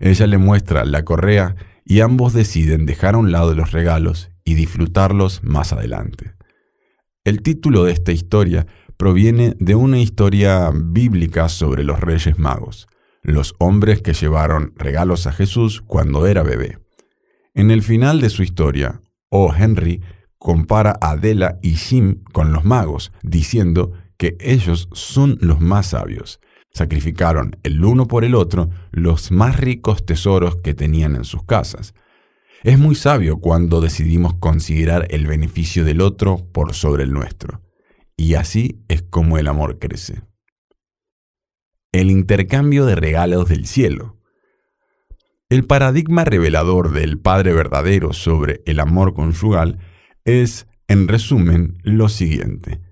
Ella 0.00 0.26
le 0.26 0.38
muestra 0.38 0.84
la 0.84 1.04
correa 1.04 1.56
y 1.84 2.00
ambos 2.00 2.32
deciden 2.34 2.84
dejar 2.84 3.14
a 3.14 3.18
un 3.18 3.32
lado 3.32 3.54
los 3.54 3.72
regalos 3.72 4.30
y 4.44 4.54
disfrutarlos 4.54 5.42
más 5.42 5.72
adelante. 5.72 6.34
El 7.24 7.42
título 7.42 7.84
de 7.84 7.92
esta 7.92 8.12
historia 8.12 8.66
proviene 8.96 9.56
de 9.58 9.74
una 9.74 9.98
historia 9.98 10.70
bíblica 10.74 11.48
sobre 11.48 11.84
los 11.84 12.00
Reyes 12.00 12.38
Magos, 12.38 12.86
los 13.26 13.54
hombres 13.58 14.00
que 14.00 14.14
llevaron 14.14 14.72
regalos 14.76 15.26
a 15.26 15.32
Jesús 15.32 15.82
cuando 15.82 16.26
era 16.26 16.42
bebé. 16.42 16.78
En 17.54 17.70
el 17.70 17.82
final 17.82 18.20
de 18.20 18.30
su 18.30 18.42
historia, 18.42 19.02
O. 19.28 19.54
Henry 19.54 20.02
compara 20.38 20.96
a 21.00 21.10
Adela 21.10 21.58
y 21.62 21.74
Jim 21.74 22.22
con 22.32 22.52
los 22.52 22.64
magos, 22.64 23.12
diciendo 23.22 23.92
que 24.16 24.36
ellos 24.40 24.88
son 24.92 25.38
los 25.40 25.60
más 25.60 25.88
sabios 25.88 26.40
sacrificaron 26.76 27.56
el 27.62 27.82
uno 27.82 28.06
por 28.06 28.24
el 28.24 28.34
otro 28.34 28.68
los 28.92 29.32
más 29.32 29.58
ricos 29.58 30.04
tesoros 30.04 30.56
que 30.56 30.74
tenían 30.74 31.16
en 31.16 31.24
sus 31.24 31.42
casas. 31.42 31.94
Es 32.62 32.78
muy 32.78 32.94
sabio 32.94 33.38
cuando 33.38 33.80
decidimos 33.80 34.34
considerar 34.34 35.06
el 35.10 35.26
beneficio 35.26 35.84
del 35.84 36.02
otro 36.02 36.36
por 36.52 36.74
sobre 36.74 37.04
el 37.04 37.12
nuestro. 37.12 37.62
Y 38.16 38.34
así 38.34 38.84
es 38.88 39.02
como 39.02 39.38
el 39.38 39.48
amor 39.48 39.78
crece. 39.78 40.22
El 41.96 42.10
intercambio 42.10 42.84
de 42.84 42.94
regalos 42.94 43.48
del 43.48 43.64
cielo. 43.64 44.16
El 45.48 45.64
paradigma 45.64 46.26
revelador 46.26 46.92
del 46.92 47.18
Padre 47.18 47.54
verdadero 47.54 48.12
sobre 48.12 48.60
el 48.66 48.80
amor 48.80 49.14
conyugal 49.14 49.78
es, 50.26 50.66
en 50.88 51.08
resumen, 51.08 51.78
lo 51.84 52.10
siguiente. 52.10 52.82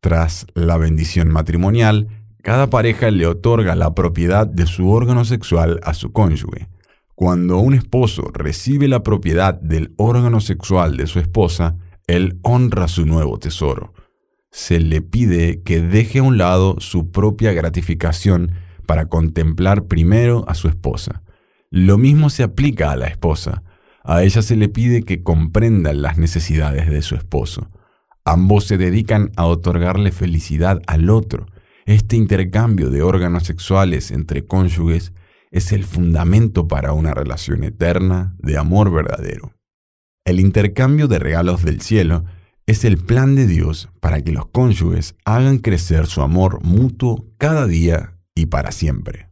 Tras 0.00 0.46
la 0.54 0.78
bendición 0.78 1.28
matrimonial, 1.28 2.08
cada 2.42 2.70
pareja 2.70 3.10
le 3.10 3.26
otorga 3.26 3.74
la 3.74 3.94
propiedad 3.94 4.46
de 4.46 4.64
su 4.64 4.90
órgano 4.90 5.26
sexual 5.26 5.78
a 5.82 5.92
su 5.92 6.12
cónyuge. 6.12 6.70
Cuando 7.14 7.58
un 7.58 7.74
esposo 7.74 8.30
recibe 8.32 8.88
la 8.88 9.02
propiedad 9.02 9.52
del 9.60 9.92
órgano 9.98 10.40
sexual 10.40 10.96
de 10.96 11.06
su 11.06 11.18
esposa, 11.18 11.76
él 12.06 12.38
honra 12.40 12.88
su 12.88 13.04
nuevo 13.04 13.38
tesoro. 13.38 13.92
Se 14.54 14.78
le 14.78 15.02
pide 15.02 15.62
que 15.62 15.80
deje 15.82 16.20
a 16.20 16.22
un 16.22 16.38
lado 16.38 16.76
su 16.78 17.10
propia 17.10 17.52
gratificación 17.52 18.52
para 18.86 19.06
contemplar 19.06 19.86
primero 19.86 20.44
a 20.46 20.54
su 20.54 20.68
esposa. 20.68 21.22
Lo 21.70 21.98
mismo 21.98 22.30
se 22.30 22.44
aplica 22.44 22.92
a 22.92 22.96
la 22.96 23.08
esposa. 23.08 23.64
A 24.04 24.22
ella 24.22 24.42
se 24.42 24.54
le 24.54 24.68
pide 24.68 25.02
que 25.02 25.24
comprenda 25.24 25.92
las 25.92 26.18
necesidades 26.18 26.88
de 26.88 27.02
su 27.02 27.16
esposo. 27.16 27.68
Ambos 28.24 28.64
se 28.64 28.78
dedican 28.78 29.32
a 29.36 29.46
otorgarle 29.46 30.12
felicidad 30.12 30.80
al 30.86 31.10
otro 31.10 31.46
este 31.86 32.16
intercambio 32.16 32.88
de 32.88 33.02
órganos 33.02 33.44
sexuales 33.44 34.10
entre 34.10 34.46
cónyuges 34.46 35.12
es 35.50 35.70
el 35.70 35.84
fundamento 35.84 36.66
para 36.66 36.94
una 36.94 37.12
relación 37.12 37.62
eterna 37.62 38.34
de 38.38 38.56
amor 38.56 38.90
verdadero. 38.90 39.52
El 40.24 40.40
intercambio 40.40 41.08
de 41.08 41.18
regalos 41.18 41.62
del 41.62 41.82
cielo 41.82 42.24
es 42.66 42.84
el 42.84 42.96
plan 42.96 43.34
de 43.34 43.46
Dios 43.46 43.90
para 44.00 44.22
que 44.22 44.32
los 44.32 44.46
cónyuges 44.46 45.16
hagan 45.24 45.58
crecer 45.58 46.06
su 46.06 46.22
amor 46.22 46.62
mutuo 46.62 47.26
cada 47.38 47.66
día 47.66 48.18
y 48.34 48.46
para 48.46 48.72
siempre. 48.72 49.30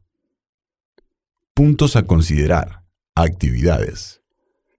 Puntos 1.55 1.97
a 1.97 2.05
considerar. 2.05 2.83
Actividades. 3.15 4.23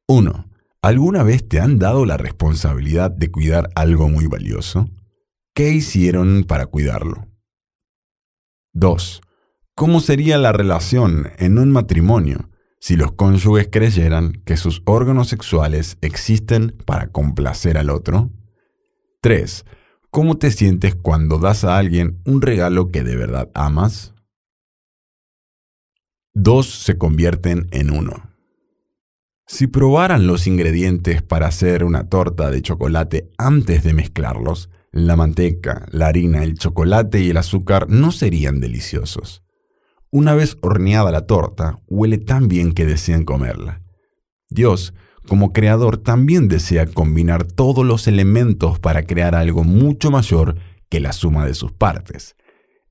1. 0.08 0.50
¿Alguna 0.82 1.24
vez 1.24 1.48
te 1.48 1.60
han 1.60 1.80
dado 1.80 2.06
la 2.06 2.18
responsabilidad 2.18 3.12
de 3.12 3.32
cuidar 3.32 3.70
algo 3.76 4.10
muy 4.10 4.28
valioso? 4.28 4.90
¿Qué 5.54 5.70
hicieron 5.70 6.44
para 6.48 6.66
cuidarlo? 6.66 7.28
2. 8.74 9.22
¿Cómo 9.76 10.00
sería 10.00 10.38
la 10.38 10.52
relación 10.52 11.32
en 11.38 11.58
un 11.58 11.72
matrimonio 11.72 12.50
si 12.80 12.96
los 12.96 13.14
cónyuges 13.14 13.70
creyeran 13.72 14.34
que 14.46 14.58
sus 14.58 14.82
órganos 14.86 15.30
sexuales 15.30 15.98
existen 16.02 16.76
para 16.86 17.08
complacer 17.08 17.78
al 17.78 17.90
otro? 17.90 18.32
3. 19.24 19.66
¿Cómo 20.10 20.38
te 20.38 20.52
sientes 20.52 20.96
cuando 20.96 21.40
das 21.40 21.64
a 21.64 21.78
alguien 21.78 22.20
un 22.26 22.42
regalo 22.42 22.92
que 22.92 23.04
de 23.04 23.16
verdad 23.16 23.50
amas? 23.54 24.14
Dos 26.34 26.68
se 26.68 26.98
convierten 26.98 27.70
en 27.72 27.90
uno. 27.90 28.32
Si 29.48 29.68
probaran 29.68 30.28
los 30.28 30.46
ingredientes 30.46 31.22
para 31.22 31.48
hacer 31.48 31.86
una 31.86 32.10
torta 32.10 32.52
de 32.52 32.62
chocolate 32.62 33.32
antes 33.38 33.86
de 33.86 33.94
mezclarlos, 33.94 34.70
la 34.92 35.16
manteca, 35.16 35.86
la 35.90 36.08
harina, 36.08 36.44
el 36.44 36.56
chocolate 36.56 37.22
y 37.22 37.30
el 37.30 37.38
azúcar 37.38 37.88
no 37.88 38.12
serían 38.12 38.60
deliciosos. 38.60 39.42
Una 40.12 40.36
vez 40.36 40.58
horneada 40.60 41.12
la 41.12 41.28
torta, 41.28 41.80
huele 41.88 42.18
tan 42.18 42.50
bien 42.50 42.74
que 42.74 42.86
desean 42.86 43.24
comerla. 43.24 43.84
Dios, 44.50 44.94
como 45.28 45.54
creador, 45.54 45.98
también 45.98 46.48
desea 46.48 46.86
combinar 46.86 47.44
todos 47.44 47.86
los 47.86 48.08
elementos 48.08 48.80
para 48.80 49.04
crear 49.04 49.36
algo 49.36 49.64
mucho 49.64 50.12
mayor 50.12 50.56
que 50.90 51.00
la 51.00 51.14
suma 51.14 51.46
de 51.46 51.54
sus 51.54 51.72
partes. 51.72 52.36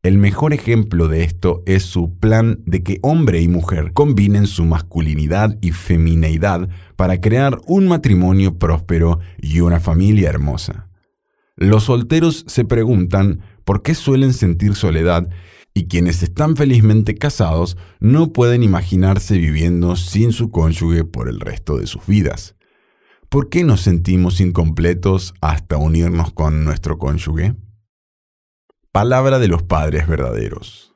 El 0.02 0.18
mejor 0.18 0.52
ejemplo 0.52 1.06
de 1.06 1.22
esto 1.22 1.62
es 1.64 1.84
su 1.84 2.18
plan 2.18 2.58
de 2.66 2.82
que 2.82 2.98
hombre 3.02 3.40
y 3.40 3.46
mujer 3.46 3.92
combinen 3.92 4.48
su 4.48 4.64
masculinidad 4.64 5.56
y 5.60 5.70
femineidad 5.70 6.68
para 6.96 7.20
crear 7.20 7.60
un 7.66 7.86
matrimonio 7.86 8.58
próspero 8.58 9.20
y 9.40 9.60
una 9.60 9.78
familia 9.78 10.28
hermosa. 10.28 10.88
Los 11.54 11.84
solteros 11.84 12.44
se 12.48 12.64
preguntan 12.64 13.42
por 13.64 13.82
qué 13.82 13.94
suelen 13.94 14.32
sentir 14.32 14.74
soledad 14.74 15.28
y 15.74 15.86
quienes 15.86 16.22
están 16.22 16.56
felizmente 16.56 17.14
casados 17.14 17.76
no 18.00 18.32
pueden 18.32 18.62
imaginarse 18.62 19.38
viviendo 19.38 19.96
sin 19.96 20.32
su 20.32 20.50
cónyuge 20.50 21.04
por 21.04 21.28
el 21.28 21.40
resto 21.40 21.78
de 21.78 21.86
sus 21.86 22.06
vidas. 22.06 22.54
¿Por 23.28 23.48
qué 23.48 23.64
nos 23.64 23.80
sentimos 23.80 24.40
incompletos 24.40 25.34
hasta 25.40 25.78
unirnos 25.78 26.32
con 26.32 26.64
nuestro 26.64 26.98
cónyuge? 26.98 27.54
Palabra 28.92 29.38
de 29.38 29.48
los 29.48 29.62
padres 29.62 30.06
verdaderos. 30.06 30.94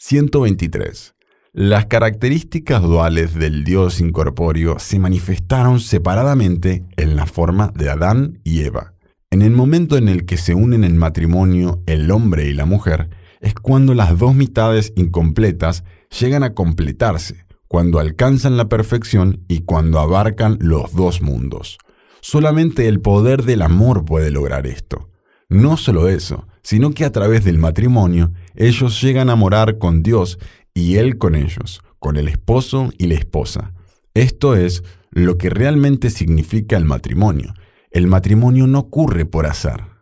123. 0.00 1.14
Las 1.52 1.86
características 1.86 2.82
duales 2.82 3.34
del 3.34 3.64
Dios 3.64 4.00
incorpóreo 4.00 4.78
se 4.78 4.98
manifestaron 4.98 5.80
separadamente 5.80 6.84
en 6.96 7.16
la 7.16 7.26
forma 7.26 7.72
de 7.74 7.88
Adán 7.88 8.40
y 8.44 8.62
Eva. 8.62 8.94
En 9.30 9.42
el 9.42 9.52
momento 9.52 9.96
en 9.96 10.08
el 10.08 10.24
que 10.26 10.36
se 10.36 10.54
unen 10.54 10.84
en 10.84 10.96
matrimonio 10.96 11.82
el 11.86 12.10
hombre 12.10 12.46
y 12.46 12.54
la 12.54 12.64
mujer, 12.64 13.10
es 13.40 13.54
cuando 13.54 13.94
las 13.94 14.18
dos 14.18 14.34
mitades 14.34 14.92
incompletas 14.96 15.84
llegan 16.18 16.42
a 16.42 16.54
completarse, 16.54 17.46
cuando 17.68 17.98
alcanzan 17.98 18.56
la 18.56 18.68
perfección 18.68 19.44
y 19.48 19.60
cuando 19.60 20.00
abarcan 20.00 20.58
los 20.60 20.94
dos 20.94 21.22
mundos. 21.22 21.78
Solamente 22.20 22.88
el 22.88 23.00
poder 23.00 23.44
del 23.44 23.62
amor 23.62 24.04
puede 24.04 24.30
lograr 24.30 24.66
esto. 24.66 25.10
No 25.48 25.76
solo 25.76 26.08
eso, 26.08 26.46
sino 26.62 26.90
que 26.90 27.04
a 27.04 27.12
través 27.12 27.44
del 27.44 27.58
matrimonio 27.58 28.32
ellos 28.54 29.00
llegan 29.00 29.30
a 29.30 29.36
morar 29.36 29.78
con 29.78 30.02
Dios 30.02 30.38
y 30.74 30.96
Él 30.96 31.18
con 31.18 31.34
ellos, 31.34 31.80
con 31.98 32.16
el 32.16 32.28
esposo 32.28 32.90
y 32.98 33.06
la 33.06 33.14
esposa. 33.14 33.72
Esto 34.14 34.56
es 34.56 34.82
lo 35.10 35.38
que 35.38 35.50
realmente 35.50 36.10
significa 36.10 36.76
el 36.76 36.84
matrimonio. 36.84 37.54
El 37.90 38.06
matrimonio 38.06 38.66
no 38.66 38.80
ocurre 38.80 39.24
por 39.24 39.46
azar. 39.46 39.98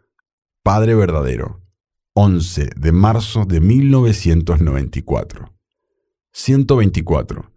Padre 0.62 0.94
verdadero, 0.94 1.60
11 2.18 2.70
de 2.78 2.92
marzo 2.92 3.44
de 3.44 3.60
1994. 3.60 5.52
124. 6.32 7.52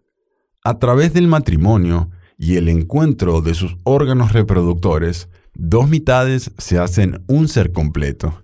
A 0.66 0.80
través 0.80 1.14
del 1.14 1.30
matrimonio 1.30 2.10
y 2.38 2.58
el 2.58 2.68
encuentro 2.68 3.40
de 3.40 3.54
sus 3.54 3.78
órganos 3.86 4.34
reproductores, 4.34 5.30
dos 5.54 5.88
mitades 5.88 6.52
se 6.58 6.78
hacen 6.78 7.24
un 7.30 7.48
ser 7.48 7.72
completo. 7.72 8.44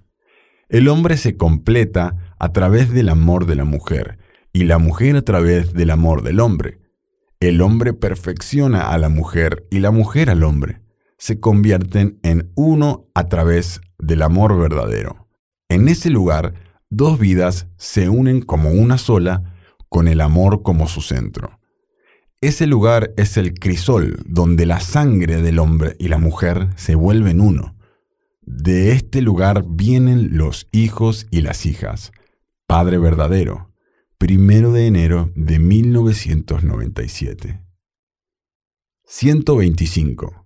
El 0.69 0.87
hombre 0.87 1.17
se 1.17 1.35
completa 1.35 2.15
a 2.39 2.53
través 2.53 2.93
del 2.93 3.09
amor 3.09 3.45
de 3.45 3.55
la 3.55 3.65
mujer 3.65 4.17
y 4.53 4.63
la 4.63 4.77
mujer 4.77 5.17
a 5.17 5.21
través 5.21 5.73
del 5.73 5.89
amor 5.89 6.21
del 6.23 6.39
hombre. 6.39 6.79
El 7.41 7.59
hombre 7.59 7.91
perfecciona 7.91 8.93
a 8.93 8.97
la 8.97 9.09
mujer 9.09 9.67
y 9.69 9.79
la 9.79 9.91
mujer 9.91 10.29
al 10.29 10.45
hombre. 10.45 10.79
Se 11.17 11.41
convierten 11.41 12.19
en 12.23 12.53
uno 12.55 13.09
a 13.13 13.27
través 13.27 13.81
del 13.99 14.21
amor 14.21 14.57
verdadero. 14.57 15.24
En 15.69 15.87
ese 15.87 16.09
lugar, 16.09 16.53
dos 16.89 17.19
vidas 17.19 17.67
se 17.77 18.09
unen 18.09 18.41
como 18.41 18.71
una 18.71 18.97
sola, 18.97 19.53
con 19.89 20.07
el 20.07 20.21
amor 20.21 20.61
como 20.61 20.87
su 20.87 21.01
centro. 21.01 21.59
Ese 22.41 22.67
lugar 22.67 23.13
es 23.17 23.37
el 23.37 23.53
crisol 23.53 24.21
donde 24.25 24.65
la 24.65 24.79
sangre 24.79 25.41
del 25.41 25.59
hombre 25.59 25.95
y 25.99 26.09
la 26.09 26.17
mujer 26.17 26.69
se 26.75 26.95
vuelven 26.95 27.41
uno. 27.41 27.75
De 28.41 28.91
este 28.91 29.21
lugar 29.21 29.63
vienen 29.67 30.37
los 30.37 30.67
hijos 30.71 31.27
y 31.31 31.41
las 31.41 31.65
hijas. 31.65 32.11
Padre 32.67 32.97
verdadero, 32.97 33.71
primero 34.17 34.73
de 34.73 34.87
enero 34.87 35.31
de 35.35 35.59
1997. 35.59 37.61
125. 39.05 40.44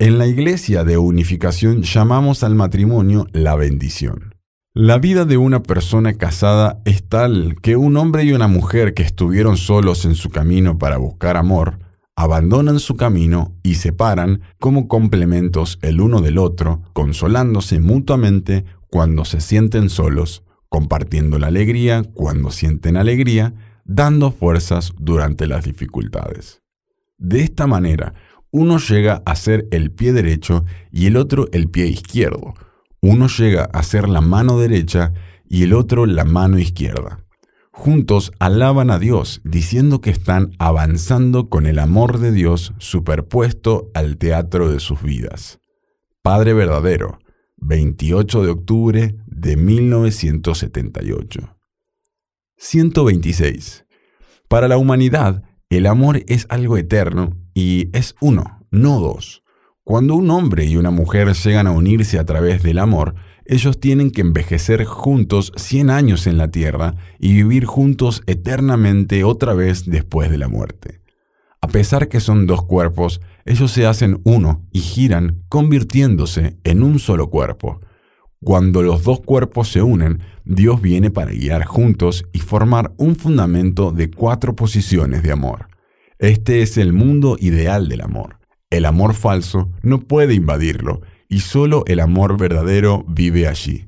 En 0.00 0.16
la 0.18 0.28
Iglesia 0.28 0.84
de 0.84 0.96
Unificación 0.96 1.82
llamamos 1.82 2.44
al 2.44 2.54
matrimonio 2.54 3.26
la 3.32 3.56
bendición. 3.56 4.36
La 4.72 4.98
vida 4.98 5.24
de 5.24 5.38
una 5.38 5.64
persona 5.64 6.12
casada 6.12 6.80
es 6.84 7.02
tal 7.08 7.56
que 7.62 7.74
un 7.74 7.96
hombre 7.96 8.22
y 8.22 8.32
una 8.32 8.46
mujer 8.46 8.94
que 8.94 9.02
estuvieron 9.02 9.56
solos 9.56 10.04
en 10.04 10.14
su 10.14 10.30
camino 10.30 10.78
para 10.78 10.98
buscar 10.98 11.36
amor, 11.36 11.80
abandonan 12.14 12.78
su 12.78 12.96
camino 12.96 13.56
y 13.64 13.74
se 13.74 13.92
paran 13.92 14.42
como 14.60 14.86
complementos 14.86 15.80
el 15.82 16.00
uno 16.00 16.20
del 16.20 16.38
otro, 16.38 16.80
consolándose 16.92 17.80
mutuamente 17.80 18.66
cuando 18.92 19.24
se 19.24 19.40
sienten 19.40 19.90
solos, 19.90 20.44
compartiendo 20.68 21.40
la 21.40 21.48
alegría 21.48 22.04
cuando 22.14 22.52
sienten 22.52 22.96
alegría, 22.96 23.52
dando 23.84 24.30
fuerzas 24.30 24.92
durante 24.96 25.48
las 25.48 25.64
dificultades. 25.64 26.62
De 27.20 27.42
esta 27.42 27.66
manera, 27.66 28.14
uno 28.50 28.78
llega 28.78 29.22
a 29.26 29.36
ser 29.36 29.68
el 29.70 29.90
pie 29.90 30.12
derecho 30.12 30.64
y 30.90 31.06
el 31.06 31.16
otro 31.16 31.48
el 31.52 31.68
pie 31.68 31.86
izquierdo. 31.86 32.54
Uno 33.00 33.28
llega 33.28 33.64
a 33.64 33.82
ser 33.82 34.08
la 34.08 34.20
mano 34.20 34.58
derecha 34.58 35.12
y 35.48 35.64
el 35.64 35.74
otro 35.74 36.06
la 36.06 36.24
mano 36.24 36.58
izquierda. 36.58 37.24
Juntos 37.70 38.32
alaban 38.40 38.90
a 38.90 38.98
Dios 38.98 39.40
diciendo 39.44 40.00
que 40.00 40.10
están 40.10 40.50
avanzando 40.58 41.48
con 41.48 41.66
el 41.66 41.78
amor 41.78 42.18
de 42.18 42.32
Dios 42.32 42.72
superpuesto 42.78 43.90
al 43.94 44.16
teatro 44.16 44.72
de 44.72 44.80
sus 44.80 45.02
vidas. 45.02 45.60
Padre 46.22 46.54
verdadero, 46.54 47.20
28 47.58 48.42
de 48.42 48.50
octubre 48.50 49.16
de 49.26 49.56
1978. 49.56 51.56
126. 52.56 53.84
Para 54.48 54.66
la 54.66 54.76
humanidad, 54.76 55.44
el 55.70 55.86
amor 55.86 56.24
es 56.26 56.46
algo 56.48 56.78
eterno 56.78 57.36
y 57.58 57.90
es 57.92 58.14
uno, 58.20 58.64
no 58.70 59.00
dos. 59.00 59.42
Cuando 59.82 60.14
un 60.14 60.30
hombre 60.30 60.64
y 60.66 60.76
una 60.76 60.92
mujer 60.92 61.32
llegan 61.32 61.66
a 61.66 61.72
unirse 61.72 62.20
a 62.20 62.24
través 62.24 62.62
del 62.62 62.78
amor, 62.78 63.16
ellos 63.46 63.80
tienen 63.80 64.12
que 64.12 64.20
envejecer 64.20 64.84
juntos 64.84 65.52
100 65.56 65.90
años 65.90 66.28
en 66.28 66.38
la 66.38 66.52
tierra 66.52 66.94
y 67.18 67.32
vivir 67.32 67.64
juntos 67.64 68.22
eternamente 68.28 69.24
otra 69.24 69.54
vez 69.54 69.86
después 69.86 70.30
de 70.30 70.38
la 70.38 70.46
muerte. 70.46 71.00
A 71.60 71.66
pesar 71.66 72.06
que 72.06 72.20
son 72.20 72.46
dos 72.46 72.62
cuerpos, 72.62 73.20
ellos 73.44 73.72
se 73.72 73.86
hacen 73.86 74.20
uno 74.22 74.64
y 74.70 74.78
giran 74.78 75.42
convirtiéndose 75.48 76.58
en 76.62 76.84
un 76.84 77.00
solo 77.00 77.28
cuerpo. 77.28 77.80
Cuando 78.40 78.82
los 78.82 79.02
dos 79.02 79.18
cuerpos 79.18 79.72
se 79.72 79.82
unen, 79.82 80.20
Dios 80.44 80.80
viene 80.80 81.10
para 81.10 81.32
guiar 81.32 81.64
juntos 81.64 82.24
y 82.32 82.38
formar 82.38 82.92
un 82.98 83.16
fundamento 83.16 83.90
de 83.90 84.12
cuatro 84.12 84.54
posiciones 84.54 85.24
de 85.24 85.32
amor. 85.32 85.67
Este 86.18 86.62
es 86.62 86.76
el 86.78 86.92
mundo 86.92 87.36
ideal 87.38 87.88
del 87.88 88.00
amor. 88.00 88.40
El 88.70 88.86
amor 88.86 89.14
falso 89.14 89.70
no 89.82 90.00
puede 90.00 90.34
invadirlo 90.34 91.02
y 91.28 91.38
solo 91.40 91.84
el 91.86 92.00
amor 92.00 92.36
verdadero 92.36 93.04
vive 93.06 93.46
allí. 93.46 93.86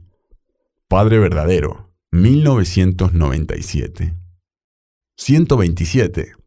Padre 0.86 1.18
verdadero, 1.18 1.90
1997. 2.12 4.14
127. 5.16 6.40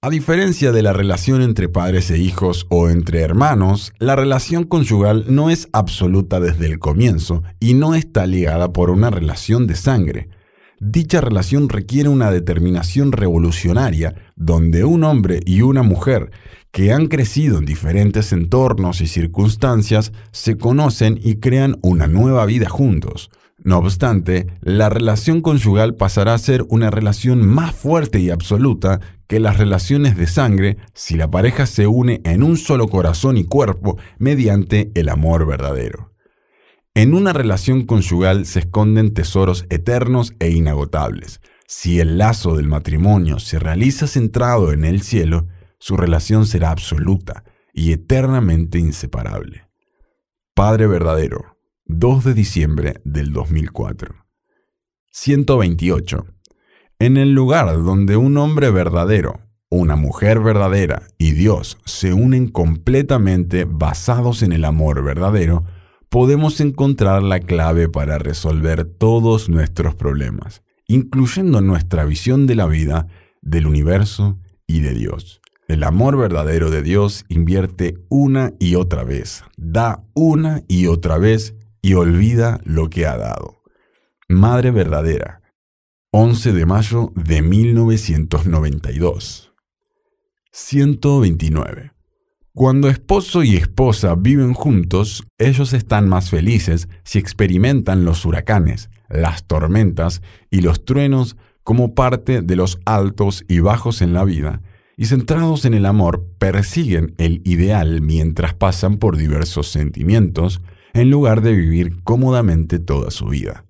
A 0.00 0.10
diferencia 0.10 0.70
de 0.70 0.82
la 0.82 0.92
relación 0.92 1.42
entre 1.42 1.68
padres 1.68 2.08
e 2.12 2.18
hijos 2.18 2.68
o 2.70 2.88
entre 2.88 3.20
hermanos, 3.20 3.92
la 3.98 4.14
relación 4.14 4.62
conyugal 4.62 5.24
no 5.28 5.50
es 5.50 5.68
absoluta 5.72 6.38
desde 6.38 6.66
el 6.66 6.78
comienzo 6.78 7.42
y 7.58 7.74
no 7.74 7.96
está 7.96 8.24
ligada 8.24 8.72
por 8.72 8.90
una 8.90 9.10
relación 9.10 9.66
de 9.66 9.74
sangre. 9.74 10.28
Dicha 10.80 11.20
relación 11.20 11.68
requiere 11.68 12.08
una 12.08 12.30
determinación 12.30 13.10
revolucionaria 13.10 14.14
donde 14.36 14.84
un 14.84 15.02
hombre 15.02 15.40
y 15.44 15.62
una 15.62 15.82
mujer 15.82 16.30
que 16.70 16.92
han 16.92 17.08
crecido 17.08 17.58
en 17.58 17.64
diferentes 17.64 18.32
entornos 18.32 19.00
y 19.00 19.08
circunstancias 19.08 20.12
se 20.30 20.56
conocen 20.56 21.18
y 21.20 21.36
crean 21.36 21.78
una 21.82 22.06
nueva 22.06 22.46
vida 22.46 22.68
juntos. 22.68 23.30
No 23.64 23.78
obstante, 23.78 24.46
la 24.60 24.88
relación 24.88 25.40
conyugal 25.40 25.96
pasará 25.96 26.34
a 26.34 26.38
ser 26.38 26.64
una 26.68 26.90
relación 26.90 27.44
más 27.44 27.74
fuerte 27.74 28.20
y 28.20 28.30
absoluta 28.30 29.00
que 29.26 29.40
las 29.40 29.56
relaciones 29.56 30.16
de 30.16 30.28
sangre 30.28 30.76
si 30.94 31.16
la 31.16 31.28
pareja 31.28 31.66
se 31.66 31.88
une 31.88 32.20
en 32.24 32.44
un 32.44 32.56
solo 32.56 32.86
corazón 32.86 33.36
y 33.36 33.44
cuerpo 33.44 33.98
mediante 34.18 34.92
el 34.94 35.08
amor 35.08 35.44
verdadero. 35.44 36.07
En 36.94 37.14
una 37.14 37.32
relación 37.32 37.86
conyugal 37.86 38.46
se 38.46 38.60
esconden 38.60 39.14
tesoros 39.14 39.66
eternos 39.70 40.34
e 40.40 40.50
inagotables. 40.50 41.40
Si 41.66 42.00
el 42.00 42.18
lazo 42.18 42.56
del 42.56 42.66
matrimonio 42.66 43.38
se 43.38 43.58
realiza 43.58 44.06
centrado 44.06 44.72
en 44.72 44.84
el 44.84 45.02
cielo, 45.02 45.46
su 45.78 45.96
relación 45.96 46.46
será 46.46 46.70
absoluta 46.70 47.44
y 47.72 47.92
eternamente 47.92 48.78
inseparable. 48.78 49.68
Padre 50.54 50.86
verdadero, 50.86 51.58
2 51.84 52.24
de 52.24 52.34
diciembre 52.34 53.00
del 53.04 53.32
2004. 53.32 54.14
128. 55.12 56.26
En 56.98 57.16
el 57.16 57.32
lugar 57.32 57.72
donde 57.82 58.16
un 58.16 58.36
hombre 58.38 58.70
verdadero, 58.70 59.40
una 59.70 59.94
mujer 59.94 60.40
verdadera 60.40 61.02
y 61.16 61.32
Dios 61.32 61.78
se 61.84 62.12
unen 62.12 62.48
completamente 62.48 63.64
basados 63.64 64.42
en 64.42 64.52
el 64.52 64.64
amor 64.64 65.04
verdadero, 65.04 65.64
podemos 66.08 66.60
encontrar 66.60 67.22
la 67.22 67.40
clave 67.40 67.88
para 67.88 68.18
resolver 68.18 68.84
todos 68.84 69.48
nuestros 69.48 69.94
problemas, 69.94 70.62
incluyendo 70.86 71.60
nuestra 71.60 72.04
visión 72.04 72.46
de 72.46 72.54
la 72.54 72.66
vida, 72.66 73.06
del 73.42 73.66
universo 73.66 74.38
y 74.66 74.80
de 74.80 74.94
Dios. 74.94 75.40
El 75.68 75.84
amor 75.84 76.16
verdadero 76.16 76.70
de 76.70 76.82
Dios 76.82 77.24
invierte 77.28 77.98
una 78.08 78.54
y 78.58 78.74
otra 78.74 79.04
vez, 79.04 79.44
da 79.56 80.02
una 80.14 80.62
y 80.66 80.86
otra 80.86 81.18
vez 81.18 81.54
y 81.82 81.94
olvida 81.94 82.60
lo 82.64 82.88
que 82.88 83.06
ha 83.06 83.18
dado. 83.18 83.62
Madre 84.28 84.70
verdadera, 84.70 85.42
11 86.10 86.52
de 86.52 86.64
mayo 86.64 87.12
de 87.14 87.42
1992. 87.42 89.52
129. 90.52 91.97
Cuando 92.58 92.88
esposo 92.88 93.44
y 93.44 93.54
esposa 93.54 94.16
viven 94.16 94.52
juntos, 94.52 95.24
ellos 95.38 95.72
están 95.72 96.08
más 96.08 96.28
felices 96.28 96.88
si 97.04 97.20
experimentan 97.20 98.04
los 98.04 98.24
huracanes, 98.24 98.90
las 99.08 99.46
tormentas 99.46 100.22
y 100.50 100.62
los 100.62 100.84
truenos 100.84 101.36
como 101.62 101.94
parte 101.94 102.42
de 102.42 102.56
los 102.56 102.80
altos 102.84 103.44
y 103.46 103.60
bajos 103.60 104.02
en 104.02 104.12
la 104.12 104.24
vida, 104.24 104.60
y 104.96 105.04
centrados 105.04 105.66
en 105.66 105.74
el 105.74 105.86
amor 105.86 106.26
persiguen 106.40 107.14
el 107.18 107.42
ideal 107.44 108.02
mientras 108.02 108.54
pasan 108.54 108.96
por 108.96 109.16
diversos 109.16 109.68
sentimientos, 109.68 110.60
en 110.94 111.10
lugar 111.10 111.42
de 111.42 111.52
vivir 111.52 112.02
cómodamente 112.02 112.80
toda 112.80 113.12
su 113.12 113.26
vida. 113.26 113.66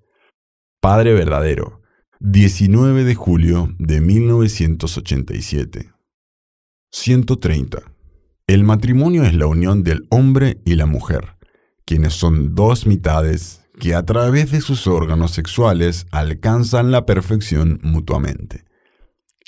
Padre 0.81 1.13
verdadero, 1.13 1.83
19 2.21 3.05
de 3.05 3.15
julio 3.15 3.69
de 3.79 4.01
1987. 4.01 5.93
130. 6.91 7.98
El 8.49 8.65
matrimonio 8.65 9.25
es 9.25 9.35
la 9.35 9.47
unión 9.47 9.85
del 9.85 10.07
hombre 10.09 10.63
y 10.65 10.75
la 10.77 10.87
mujer, 10.87 11.37
quienes 11.85 12.15
son 12.15 12.55
dos 12.55 12.87
mitades 12.87 13.61
que 13.79 13.95
a 13.95 14.07
través 14.07 14.51
de 14.51 14.63
sus 14.63 14.87
órganos 14.87 15.33
sexuales 15.33 16.07
alcanzan 16.13 16.91
la 16.91 17.05
perfección 17.05 17.79
mutuamente. 17.83 18.65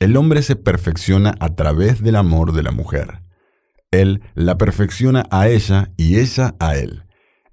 El 0.00 0.18
hombre 0.18 0.42
se 0.42 0.54
perfecciona 0.54 1.34
a 1.40 1.54
través 1.54 2.02
del 2.02 2.14
amor 2.14 2.52
de 2.52 2.62
la 2.62 2.72
mujer. 2.72 3.22
Él 3.90 4.20
la 4.34 4.58
perfecciona 4.58 5.24
a 5.30 5.48
ella 5.48 5.92
y 5.96 6.18
ella 6.18 6.54
a 6.60 6.76
él. 6.76 7.04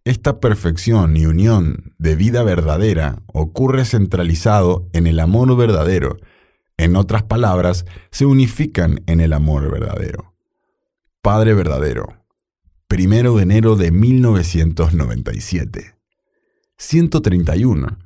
Esta 0.03 0.41
perfección 0.41 1.15
y 1.15 1.27
unión 1.27 1.93
de 1.97 2.17
vida 2.17 2.43
verdadera 2.43 3.21
ocurre 3.27 3.85
centralizado 3.85 4.89
en 4.91 5.07
el 5.07 5.17
amor 5.21 5.55
verdadero. 5.55 6.17
En 6.75 6.97
otras 6.97 7.23
palabras, 7.23 7.85
se 8.11 8.25
unifican 8.25 9.01
en 9.07 9.21
el 9.21 9.31
amor 9.31 9.71
verdadero. 9.71 10.36
Padre 11.27 11.53
verdadero. 11.53 12.23
Primero 12.87 13.35
de 13.35 13.43
enero 13.43 13.75
de 13.75 13.91
1997. 13.91 15.97
131. 16.77 17.97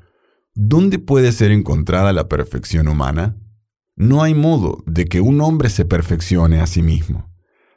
¿Dónde 0.55 0.97
puede 0.97 1.31
ser 1.31 1.51
encontrada 1.51 2.13
la 2.13 2.27
perfección 2.27 2.87
humana? 2.87 3.37
No 3.95 4.23
hay 4.23 4.33
modo 4.33 4.81
de 4.87 5.05
que 5.05 5.21
un 5.21 5.39
hombre 5.41 5.69
se 5.69 5.85
perfeccione 5.85 6.61
a 6.61 6.65
sí 6.65 6.81
mismo. 6.81 7.31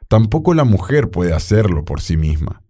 Tampoco 0.07 0.55
la 0.55 0.63
mujer 0.63 1.11
puede 1.11 1.33
hacerlo 1.33 1.85
por 1.85 2.01
sí 2.01 2.17
misma. 2.17 2.63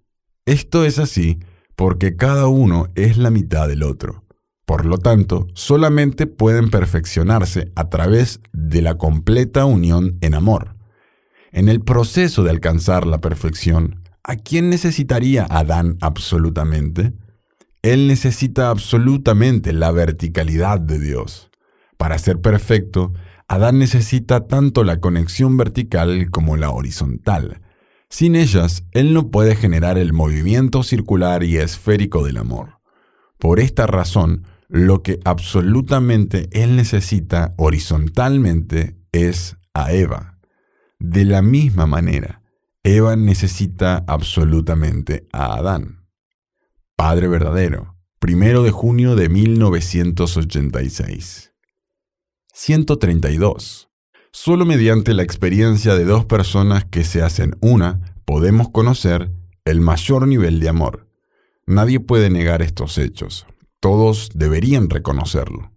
Esto 0.45 0.83
es 0.83 0.99
así 0.99 1.39
porque 1.77 2.17
cada 2.17 2.47
uno 2.47 2.89
es 2.95 3.17
la 3.17 3.29
mitad 3.29 3.69
del 3.69 3.83
otro. 3.83 4.25
Por 4.65 4.85
lo 4.85 4.97
tanto, 4.97 5.47
solamente 5.53 6.27
pueden 6.27 6.69
perfeccionarse 6.69 7.71
a 7.77 7.89
través 7.89 8.41
de 8.51 8.81
la 8.81 8.97
completa 8.97 9.63
unión 9.63 10.17
en 10.19 10.33
amor. 10.33 10.74
En 11.55 11.69
el 11.69 11.79
proceso 11.79 12.43
de 12.43 12.49
alcanzar 12.49 13.07
la 13.07 13.21
perfección, 13.21 14.01
¿a 14.25 14.35
quién 14.35 14.69
necesitaría 14.69 15.47
Adán 15.49 15.97
absolutamente? 16.01 17.13
Él 17.81 18.09
necesita 18.09 18.69
absolutamente 18.69 19.71
la 19.71 19.89
verticalidad 19.91 20.81
de 20.81 20.99
Dios. 20.99 21.49
Para 21.95 22.17
ser 22.17 22.41
perfecto, 22.41 23.13
Adán 23.47 23.79
necesita 23.79 24.47
tanto 24.47 24.83
la 24.83 24.99
conexión 24.99 25.55
vertical 25.55 26.29
como 26.29 26.57
la 26.57 26.71
horizontal. 26.71 27.61
Sin 28.09 28.35
ellas, 28.35 28.83
él 28.91 29.13
no 29.13 29.31
puede 29.31 29.55
generar 29.55 29.97
el 29.97 30.11
movimiento 30.11 30.83
circular 30.83 31.41
y 31.45 31.55
esférico 31.55 32.25
del 32.25 32.35
amor. 32.35 32.81
Por 33.39 33.61
esta 33.61 33.87
razón, 33.87 34.43
lo 34.67 35.03
que 35.03 35.21
absolutamente 35.23 36.49
él 36.51 36.75
necesita 36.75 37.53
horizontalmente 37.55 38.97
es 39.13 39.55
a 39.73 39.93
Eva. 39.93 40.34
De 41.07 41.23
la 41.23 41.43
misma 41.43 41.85
manera, 41.85 42.41
Eva 42.83 43.15
necesita 43.15 44.03
absolutamente 44.07 45.27
a 45.31 45.53
Adán. 45.53 46.07
Padre 46.95 47.27
verdadero, 47.27 47.95
primero 48.17 48.63
de 48.63 48.71
junio 48.71 49.15
de 49.15 49.29
1986. 49.29 51.53
132. 52.51 53.87
Solo 54.31 54.65
mediante 54.65 55.13
la 55.13 55.21
experiencia 55.21 55.93
de 55.93 56.05
dos 56.05 56.25
personas 56.25 56.85
que 56.85 57.03
se 57.03 57.21
hacen 57.21 57.55
una 57.61 58.15
podemos 58.25 58.69
conocer 58.69 59.31
el 59.63 59.81
mayor 59.81 60.27
nivel 60.27 60.59
de 60.59 60.69
amor. 60.69 61.07
Nadie 61.67 61.99
puede 61.99 62.31
negar 62.31 62.63
estos 62.63 62.97
hechos. 62.97 63.45
Todos 63.79 64.31
deberían 64.33 64.89
reconocerlo 64.89 65.74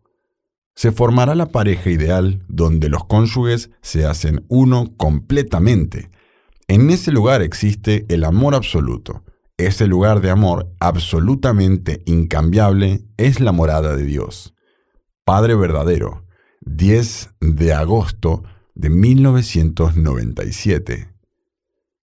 se 0.78 0.92
formará 0.92 1.34
la 1.34 1.46
pareja 1.46 1.90
ideal 1.90 2.44
donde 2.46 2.88
los 2.88 3.04
cónyuges 3.04 3.70
se 3.82 4.06
hacen 4.06 4.44
uno 4.46 4.94
completamente. 4.96 6.12
En 6.68 6.90
ese 6.90 7.10
lugar 7.10 7.42
existe 7.42 8.06
el 8.08 8.22
amor 8.22 8.54
absoluto. 8.54 9.24
Ese 9.56 9.88
lugar 9.88 10.20
de 10.20 10.30
amor 10.30 10.72
absolutamente 10.78 12.00
incambiable 12.06 13.02
es 13.16 13.40
la 13.40 13.50
morada 13.50 13.96
de 13.96 14.04
Dios. 14.04 14.54
Padre 15.24 15.56
verdadero, 15.56 16.24
10 16.60 17.30
de 17.40 17.72
agosto 17.72 18.44
de 18.76 18.90
1997. 18.90 21.08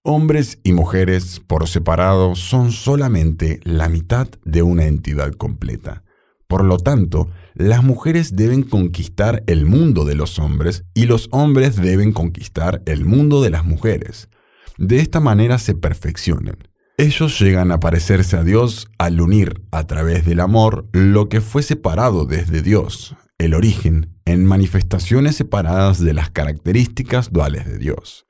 Hombres 0.03 0.59
y 0.65 0.73
mujeres 0.73 1.41
por 1.47 1.69
separado 1.69 2.35
son 2.35 2.73
solamente 2.73 3.61
la 3.63 3.88
mitad 3.88 4.27
de 4.43 4.63
una 4.63 4.88
entidad 4.88 5.31
completa. 5.31 6.03
Por 6.47 6.63
lo 6.63 6.77
tanto, 6.77 7.29
las 7.55 7.84
mujeres 7.84 8.36
deben 8.36 8.63
conquistar 8.63 9.43
el 9.47 9.65
mundo 9.65 10.05
de 10.05 10.15
los 10.15 10.39
hombres 10.39 10.86
y 10.93 11.05
los 11.05 11.27
hombres 11.31 11.75
deben 11.75 12.12
conquistar 12.12 12.84
el 12.86 13.05
mundo 13.05 13.41
de 13.41 13.49
las 13.49 13.65
mujeres. 13.65 14.29
De 14.77 14.99
esta 14.99 15.19
manera 15.19 15.58
se 15.58 15.73
perfeccionan. 15.73 16.58
Ellos 16.97 17.39
llegan 17.39 17.71
a 17.71 17.79
parecerse 17.79 18.38
a 18.38 18.43
Dios 18.43 18.88
al 18.97 19.19
unir 19.19 19.62
a 19.71 19.86
través 19.86 20.25
del 20.25 20.39
amor 20.39 20.88
lo 20.93 21.27
que 21.27 21.41
fue 21.41 21.62
separado 21.62 22.25
desde 22.25 22.62
Dios, 22.62 23.15
el 23.38 23.53
origen, 23.53 24.15
en 24.23 24.45
manifestaciones 24.45 25.36
separadas 25.36 25.99
de 25.99 26.13
las 26.13 26.29
características 26.29 27.34
duales 27.34 27.65
de 27.65 27.77
Dios. 27.77 28.25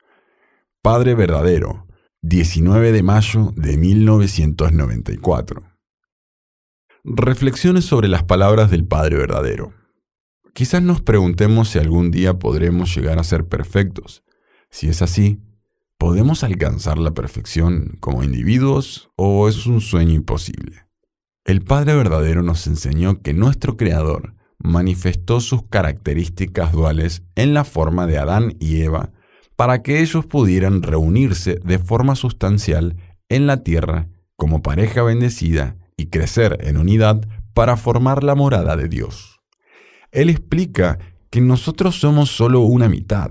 Padre 0.82 1.14
verdadero, 1.14 1.86
19 2.22 2.92
de 2.92 3.02
mayo 3.02 3.52
de 3.56 3.76
1994. 3.76 5.75
Reflexiones 7.08 7.84
sobre 7.84 8.08
las 8.08 8.24
palabras 8.24 8.68
del 8.68 8.84
Padre 8.84 9.16
verdadero. 9.16 9.72
Quizás 10.54 10.82
nos 10.82 11.02
preguntemos 11.02 11.68
si 11.68 11.78
algún 11.78 12.10
día 12.10 12.40
podremos 12.40 12.92
llegar 12.96 13.20
a 13.20 13.24
ser 13.24 13.46
perfectos. 13.46 14.24
Si 14.70 14.88
es 14.88 15.02
así, 15.02 15.38
¿podemos 15.98 16.42
alcanzar 16.42 16.98
la 16.98 17.12
perfección 17.12 17.96
como 18.00 18.24
individuos 18.24 19.08
o 19.14 19.48
es 19.48 19.66
un 19.66 19.80
sueño 19.80 20.14
imposible? 20.14 20.88
El 21.44 21.62
Padre 21.62 21.94
verdadero 21.94 22.42
nos 22.42 22.66
enseñó 22.66 23.22
que 23.22 23.34
nuestro 23.34 23.76
Creador 23.76 24.34
manifestó 24.58 25.38
sus 25.38 25.62
características 25.62 26.72
duales 26.72 27.22
en 27.36 27.54
la 27.54 27.62
forma 27.62 28.08
de 28.08 28.18
Adán 28.18 28.56
y 28.58 28.80
Eva 28.80 29.12
para 29.54 29.84
que 29.84 30.00
ellos 30.00 30.26
pudieran 30.26 30.82
reunirse 30.82 31.60
de 31.64 31.78
forma 31.78 32.16
sustancial 32.16 32.96
en 33.28 33.46
la 33.46 33.62
tierra 33.62 34.08
como 34.34 34.60
pareja 34.60 35.04
bendecida 35.04 35.76
y 35.96 36.06
crecer 36.06 36.58
en 36.60 36.76
unidad 36.76 37.26
para 37.54 37.76
formar 37.76 38.22
la 38.22 38.34
morada 38.34 38.76
de 38.76 38.88
Dios. 38.88 39.40
Él 40.12 40.30
explica 40.30 40.98
que 41.30 41.40
nosotros 41.40 41.98
somos 41.98 42.30
solo 42.30 42.60
una 42.60 42.88
mitad, 42.88 43.30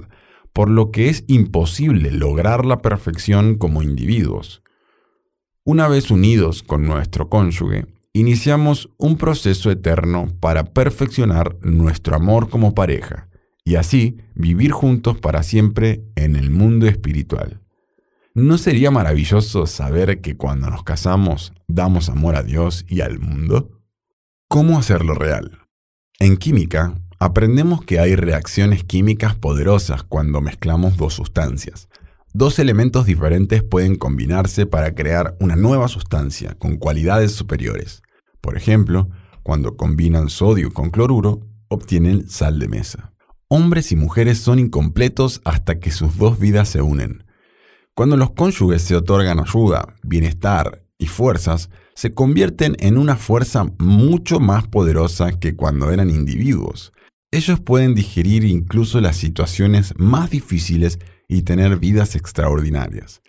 por 0.53 0.69
lo 0.69 0.91
que 0.91 1.09
es 1.09 1.23
imposible 1.27 2.11
lograr 2.11 2.65
la 2.65 2.81
perfección 2.81 3.55
como 3.55 3.83
individuos. 3.83 4.63
Una 5.63 5.87
vez 5.87 6.11
unidos 6.11 6.63
con 6.63 6.85
nuestro 6.85 7.29
cónyuge, 7.29 7.87
iniciamos 8.13 8.89
un 8.97 9.17
proceso 9.17 9.71
eterno 9.71 10.27
para 10.39 10.63
perfeccionar 10.63 11.57
nuestro 11.61 12.15
amor 12.15 12.49
como 12.49 12.73
pareja 12.73 13.29
y 13.63 13.75
así 13.75 14.17
vivir 14.35 14.71
juntos 14.71 15.17
para 15.19 15.43
siempre 15.43 16.03
en 16.15 16.35
el 16.35 16.51
mundo 16.51 16.87
espiritual. 16.87 17.64
¿No 18.37 18.57
sería 18.57 18.91
maravilloso 18.91 19.65
saber 19.65 20.19
que 20.19 20.35
cuando 20.35 20.69
nos 20.69 20.83
casamos 20.83 21.53
damos 21.69 22.09
amor 22.09 22.35
a 22.35 22.43
Dios 22.43 22.83
y 22.89 22.99
al 22.99 23.17
mundo? 23.17 23.81
¿Cómo 24.49 24.77
hacerlo 24.77 25.13
real? 25.13 25.59
En 26.19 26.35
química, 26.35 26.99
aprendemos 27.17 27.85
que 27.85 27.97
hay 27.97 28.17
reacciones 28.17 28.83
químicas 28.83 29.35
poderosas 29.35 30.03
cuando 30.03 30.41
mezclamos 30.41 30.97
dos 30.97 31.13
sustancias. 31.13 31.87
Dos 32.33 32.59
elementos 32.59 33.05
diferentes 33.05 33.63
pueden 33.63 33.95
combinarse 33.95 34.65
para 34.65 34.95
crear 34.95 35.37
una 35.39 35.55
nueva 35.55 35.87
sustancia 35.87 36.55
con 36.55 36.75
cualidades 36.75 37.31
superiores. 37.31 38.01
Por 38.41 38.57
ejemplo, 38.57 39.09
cuando 39.43 39.77
combinan 39.77 40.27
sodio 40.27 40.73
con 40.73 40.89
cloruro, 40.89 41.39
obtienen 41.69 42.27
sal 42.27 42.59
de 42.59 42.67
mesa. 42.67 43.13
Hombres 43.47 43.93
y 43.93 43.95
mujeres 43.95 44.39
son 44.39 44.59
incompletos 44.59 45.39
hasta 45.45 45.79
que 45.79 45.91
sus 45.91 46.17
dos 46.17 46.37
vidas 46.37 46.67
se 46.67 46.81
unen. 46.81 47.24
Cuando 47.95 48.17
los 48.17 48.31
cónyuges 48.31 48.81
se 48.81 48.93
otorgan 48.97 49.39
ayuda, 49.39 49.95
bienestar 50.03 50.83
y 50.97 51.07
fuerzas, 51.07 51.69
se 51.95 52.13
convierten 52.13 52.75
en 52.79 52.97
una 52.97 53.15
fuerza 53.15 53.67
mucho 53.79 54.41
más 54.41 54.67
poderosa 54.67 55.39
que 55.39 55.55
cuando 55.55 55.89
eran 55.91 56.09
individuos. 56.09 56.91
Ellos 57.31 57.61
pueden 57.61 57.95
digerir 57.95 58.43
incluso 58.43 58.99
las 58.99 59.15
situaciones 59.15 59.93
más 59.95 60.29
difíciles 60.29 60.99
y 61.29 61.43
tener 61.43 61.77
vidas 61.77 62.17
extraordinarias. 62.17 63.21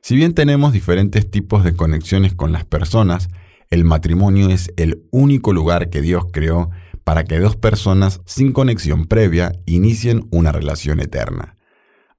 Si 0.00 0.16
bien 0.16 0.32
tenemos 0.32 0.72
diferentes 0.72 1.30
tipos 1.30 1.62
de 1.62 1.76
conexiones 1.76 2.32
con 2.32 2.50
las 2.50 2.64
personas, 2.64 3.28
el 3.68 3.84
matrimonio 3.84 4.48
es 4.48 4.72
el 4.78 5.04
único 5.10 5.52
lugar 5.52 5.90
que 5.90 6.00
Dios 6.00 6.24
creó 6.32 6.70
para 7.04 7.24
que 7.24 7.38
dos 7.40 7.56
personas 7.56 8.22
sin 8.24 8.52
conexión 8.52 9.04
previa 9.04 9.52
inicien 9.66 10.26
una 10.30 10.50
relación 10.50 11.00
eterna. 11.00 11.58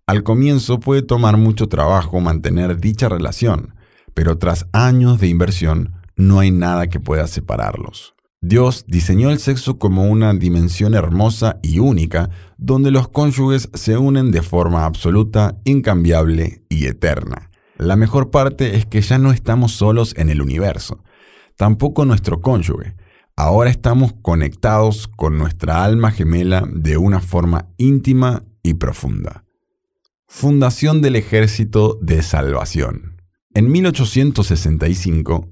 Al 0.07 0.23
comienzo 0.23 0.79
puede 0.79 1.01
tomar 1.01 1.37
mucho 1.37 1.67
trabajo 1.67 2.19
mantener 2.19 2.79
dicha 2.79 3.09
relación, 3.09 3.75
pero 4.13 4.37
tras 4.37 4.67
años 4.71 5.19
de 5.19 5.27
inversión 5.27 5.93
no 6.15 6.39
hay 6.39 6.51
nada 6.51 6.87
que 6.87 6.99
pueda 6.99 7.27
separarlos. 7.27 8.15
Dios 8.41 8.85
diseñó 8.87 9.31
el 9.31 9.39
sexo 9.39 9.79
como 9.79 10.05
una 10.05 10.33
dimensión 10.33 10.93
hermosa 10.93 11.57
y 11.63 11.79
única 11.79 12.29
donde 12.57 12.91
los 12.91 13.07
cónyuges 13.07 13.69
se 13.73 13.97
unen 13.97 14.31
de 14.31 14.43
forma 14.43 14.85
absoluta, 14.85 15.57
incambiable 15.63 16.61
y 16.69 16.85
eterna. 16.85 17.49
La 17.77 17.95
mejor 17.95 18.29
parte 18.29 18.75
es 18.75 18.85
que 18.85 19.01
ya 19.01 19.17
no 19.17 19.31
estamos 19.31 19.71
solos 19.71 20.13
en 20.17 20.29
el 20.29 20.41
universo 20.41 21.01
tampoco 21.55 22.05
nuestro 22.05 22.41
cónyuge. 22.41 22.95
Ahora 23.35 23.69
estamos 23.69 24.13
conectados 24.21 25.07
con 25.07 25.37
nuestra 25.37 25.83
alma 25.83 26.11
gemela 26.11 26.63
de 26.71 26.97
una 26.97 27.19
forma 27.19 27.67
íntima 27.77 28.43
y 28.63 28.75
profunda. 28.75 29.44
Fundación 30.37 30.99
del 31.01 31.15
Ejército 31.15 31.97
de 32.01 32.21
Salvación. 32.21 33.21
En 33.53 33.71
1865, 33.71 35.47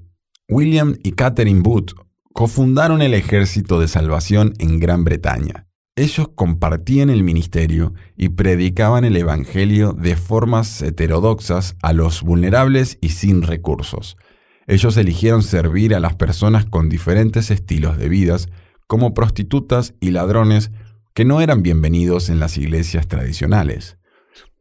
William 0.46 0.98
y 1.02 1.12
Catherine 1.12 1.62
Booth 1.62 1.92
cofundaron 2.34 3.00
el 3.00 3.14
Ejército 3.14 3.80
de 3.80 3.88
Salvación 3.88 4.52
en 4.58 4.80
Gran 4.80 5.02
Bretaña. 5.02 5.68
Ellos 5.96 6.28
compartían 6.34 7.08
el 7.08 7.22
ministerio 7.24 7.94
y 8.14 8.28
predicaban 8.28 9.06
el 9.06 9.16
Evangelio 9.16 9.94
de 9.94 10.16
formas 10.16 10.82
heterodoxas 10.82 11.76
a 11.80 11.94
los 11.94 12.20
vulnerables 12.20 12.98
y 13.00 13.08
sin 13.08 13.40
recursos, 13.40 14.18
ellos 14.66 14.98
eligieron 14.98 15.42
servir 15.42 15.94
a 15.94 16.00
las 16.00 16.14
personas 16.14 16.66
con 16.66 16.90
diferentes 16.90 17.50
estilos 17.50 17.96
de 17.96 18.10
vidas, 18.10 18.50
como 18.86 19.14
prostitutas 19.14 19.94
y 19.98 20.10
ladrones 20.10 20.70
que 21.14 21.24
no 21.24 21.40
eran 21.40 21.62
bienvenidos 21.62 22.28
en 22.28 22.38
las 22.38 22.58
iglesias 22.58 23.08
tradicionales. 23.08 23.96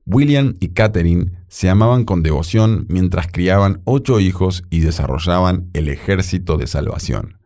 William 0.05 0.55
y 0.59 0.69
Catherine 0.69 1.31
se 1.47 1.69
amaban 1.69 2.03
con 2.03 2.23
devoción 2.23 2.85
mientras 2.89 3.27
criaban 3.27 3.81
ocho 3.85 4.19
hijos 4.19 4.63
y 4.69 4.81
desarrollaban 4.81 5.69
el 5.73 5.87
ejército 5.87 6.57
de 6.57 6.67
salvación. 6.67 7.39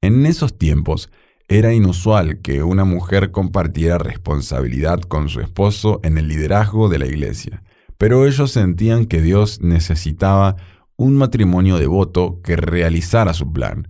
En 0.00 0.26
esos 0.26 0.58
tiempos 0.58 1.10
era 1.48 1.72
inusual 1.72 2.40
que 2.42 2.62
una 2.62 2.84
mujer 2.84 3.30
compartiera 3.30 3.96
responsabilidad 3.96 5.00
con 5.00 5.30
su 5.30 5.40
esposo 5.40 6.00
en 6.02 6.18
el 6.18 6.28
liderazgo 6.28 6.90
de 6.90 6.98
la 6.98 7.06
iglesia, 7.06 7.62
pero 7.96 8.26
ellos 8.26 8.52
sentían 8.52 9.06
que 9.06 9.22
Dios 9.22 9.60
necesitaba 9.62 10.56
un 10.96 11.16
matrimonio 11.16 11.78
devoto 11.78 12.40
que 12.42 12.56
realizara 12.56 13.32
su 13.32 13.52
plan. 13.52 13.88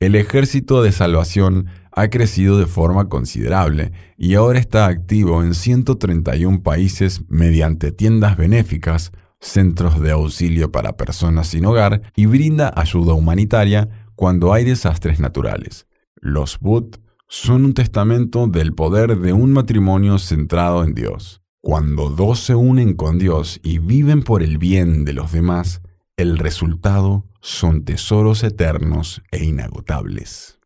El 0.00 0.14
ejército 0.14 0.82
de 0.82 0.92
salvación 0.92 1.66
ha 2.00 2.10
crecido 2.10 2.58
de 2.58 2.66
forma 2.66 3.08
considerable 3.08 3.92
y 4.16 4.34
ahora 4.34 4.58
está 4.58 4.86
activo 4.86 5.42
en 5.42 5.54
131 5.54 6.62
países 6.62 7.22
mediante 7.28 7.92
tiendas 7.92 8.36
benéficas, 8.36 9.12
centros 9.40 10.00
de 10.00 10.12
auxilio 10.12 10.70
para 10.70 10.96
personas 10.96 11.48
sin 11.48 11.66
hogar 11.66 12.02
y 12.14 12.26
brinda 12.26 12.72
ayuda 12.76 13.14
humanitaria 13.14 13.88
cuando 14.14 14.52
hay 14.52 14.64
desastres 14.64 15.20
naturales. 15.20 15.86
Los 16.16 16.58
Bud 16.58 16.96
son 17.28 17.64
un 17.64 17.74
testamento 17.74 18.46
del 18.46 18.74
poder 18.74 19.18
de 19.18 19.32
un 19.32 19.52
matrimonio 19.52 20.18
centrado 20.18 20.84
en 20.84 20.94
Dios. 20.94 21.42
Cuando 21.60 22.10
dos 22.10 22.40
se 22.40 22.54
unen 22.54 22.94
con 22.94 23.18
Dios 23.18 23.60
y 23.62 23.78
viven 23.78 24.22
por 24.22 24.42
el 24.42 24.58
bien 24.58 25.04
de 25.04 25.12
los 25.12 25.32
demás, 25.32 25.82
el 26.16 26.38
resultado 26.38 27.26
son 27.40 27.84
tesoros 27.84 28.42
eternos 28.44 29.22
e 29.30 29.44
inagotables. 29.44 30.57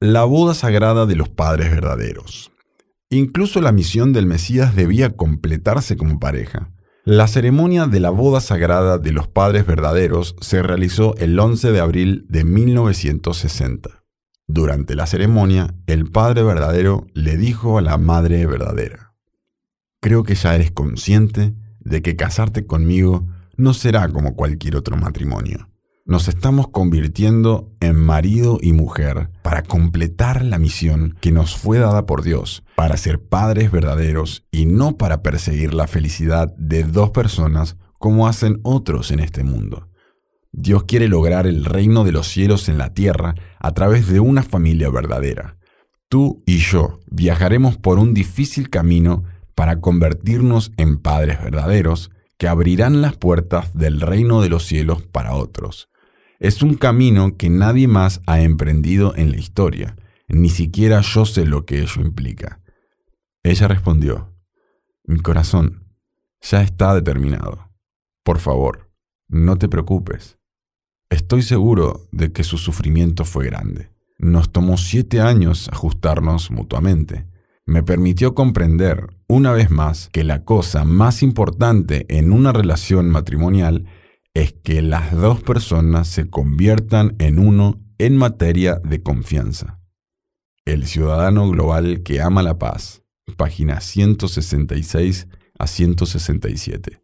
La 0.00 0.22
boda 0.22 0.54
sagrada 0.54 1.06
de 1.06 1.16
los 1.16 1.28
padres 1.28 1.72
verdaderos. 1.72 2.52
Incluso 3.10 3.60
la 3.60 3.72
misión 3.72 4.12
del 4.12 4.26
Mesías 4.26 4.76
debía 4.76 5.16
completarse 5.16 5.96
como 5.96 6.20
pareja. 6.20 6.70
La 7.04 7.26
ceremonia 7.26 7.88
de 7.88 7.98
la 7.98 8.10
boda 8.10 8.40
sagrada 8.40 8.98
de 8.98 9.10
los 9.10 9.26
padres 9.26 9.66
verdaderos 9.66 10.36
se 10.40 10.62
realizó 10.62 11.16
el 11.16 11.36
11 11.36 11.72
de 11.72 11.80
abril 11.80 12.26
de 12.28 12.44
1960. 12.44 14.04
Durante 14.46 14.94
la 14.94 15.08
ceremonia, 15.08 15.74
el 15.88 16.08
padre 16.08 16.44
verdadero 16.44 17.08
le 17.14 17.36
dijo 17.36 17.76
a 17.76 17.82
la 17.82 17.98
madre 17.98 18.46
verdadera, 18.46 19.16
Creo 20.00 20.22
que 20.22 20.36
ya 20.36 20.54
eres 20.54 20.70
consciente 20.70 21.56
de 21.80 22.02
que 22.02 22.14
casarte 22.14 22.66
conmigo 22.66 23.26
no 23.56 23.74
será 23.74 24.08
como 24.10 24.36
cualquier 24.36 24.76
otro 24.76 24.96
matrimonio. 24.96 25.67
Nos 26.08 26.26
estamos 26.26 26.68
convirtiendo 26.68 27.70
en 27.80 27.94
marido 27.94 28.58
y 28.62 28.72
mujer 28.72 29.28
para 29.42 29.62
completar 29.62 30.42
la 30.42 30.58
misión 30.58 31.18
que 31.20 31.32
nos 31.32 31.54
fue 31.54 31.76
dada 31.76 32.06
por 32.06 32.22
Dios, 32.22 32.64
para 32.76 32.96
ser 32.96 33.22
padres 33.22 33.70
verdaderos 33.70 34.46
y 34.50 34.64
no 34.64 34.96
para 34.96 35.22
perseguir 35.22 35.74
la 35.74 35.86
felicidad 35.86 36.56
de 36.56 36.84
dos 36.84 37.10
personas 37.10 37.76
como 37.98 38.26
hacen 38.26 38.58
otros 38.62 39.10
en 39.10 39.20
este 39.20 39.44
mundo. 39.44 39.90
Dios 40.50 40.84
quiere 40.84 41.08
lograr 41.08 41.46
el 41.46 41.66
reino 41.66 42.04
de 42.04 42.12
los 42.12 42.26
cielos 42.26 42.70
en 42.70 42.78
la 42.78 42.94
tierra 42.94 43.34
a 43.58 43.72
través 43.72 44.08
de 44.08 44.18
una 44.18 44.42
familia 44.42 44.88
verdadera. 44.88 45.58
Tú 46.08 46.42
y 46.46 46.56
yo 46.56 47.00
viajaremos 47.10 47.76
por 47.76 47.98
un 47.98 48.14
difícil 48.14 48.70
camino 48.70 49.24
para 49.54 49.82
convertirnos 49.82 50.72
en 50.78 50.96
padres 50.96 51.38
verdaderos 51.42 52.10
que 52.38 52.48
abrirán 52.48 53.02
las 53.02 53.14
puertas 53.14 53.74
del 53.74 54.00
reino 54.00 54.40
de 54.40 54.48
los 54.48 54.64
cielos 54.64 55.02
para 55.02 55.34
otros. 55.34 55.90
Es 56.38 56.62
un 56.62 56.74
camino 56.74 57.36
que 57.36 57.50
nadie 57.50 57.88
más 57.88 58.20
ha 58.26 58.40
emprendido 58.40 59.14
en 59.16 59.32
la 59.32 59.38
historia, 59.38 59.96
ni 60.28 60.50
siquiera 60.50 61.00
yo 61.00 61.24
sé 61.24 61.44
lo 61.44 61.66
que 61.66 61.80
ello 61.80 62.00
implica. 62.00 62.60
Ella 63.42 63.66
respondió, 63.66 64.32
mi 65.04 65.18
corazón 65.18 65.84
ya 66.40 66.62
está 66.62 66.94
determinado. 66.94 67.70
Por 68.22 68.38
favor, 68.38 68.90
no 69.26 69.56
te 69.56 69.68
preocupes. 69.68 70.38
Estoy 71.10 71.42
seguro 71.42 72.06
de 72.12 72.30
que 72.30 72.44
su 72.44 72.56
sufrimiento 72.58 73.24
fue 73.24 73.46
grande. 73.46 73.90
Nos 74.18 74.52
tomó 74.52 74.76
siete 74.76 75.20
años 75.20 75.68
ajustarnos 75.72 76.50
mutuamente. 76.50 77.26
me 77.66 77.82
permitió 77.82 78.34
comprender 78.34 79.08
una 79.26 79.52
vez 79.52 79.70
más 79.70 80.08
que 80.10 80.24
la 80.24 80.42
cosa 80.46 80.84
más 80.84 81.22
importante 81.22 82.06
en 82.08 82.32
una 82.32 82.50
relación 82.50 83.10
matrimonial 83.10 83.84
es 84.34 84.52
que 84.52 84.82
las 84.82 85.12
dos 85.16 85.42
personas 85.42 86.08
se 86.08 86.28
conviertan 86.28 87.16
en 87.18 87.38
uno 87.38 87.80
en 87.98 88.16
materia 88.16 88.76
de 88.76 89.02
confianza. 89.02 89.80
El 90.64 90.86
ciudadano 90.86 91.48
global 91.48 92.02
que 92.02 92.20
ama 92.20 92.42
la 92.42 92.58
paz, 92.58 93.02
páginas 93.36 93.84
166 93.84 95.28
a 95.58 95.66
167. 95.66 97.00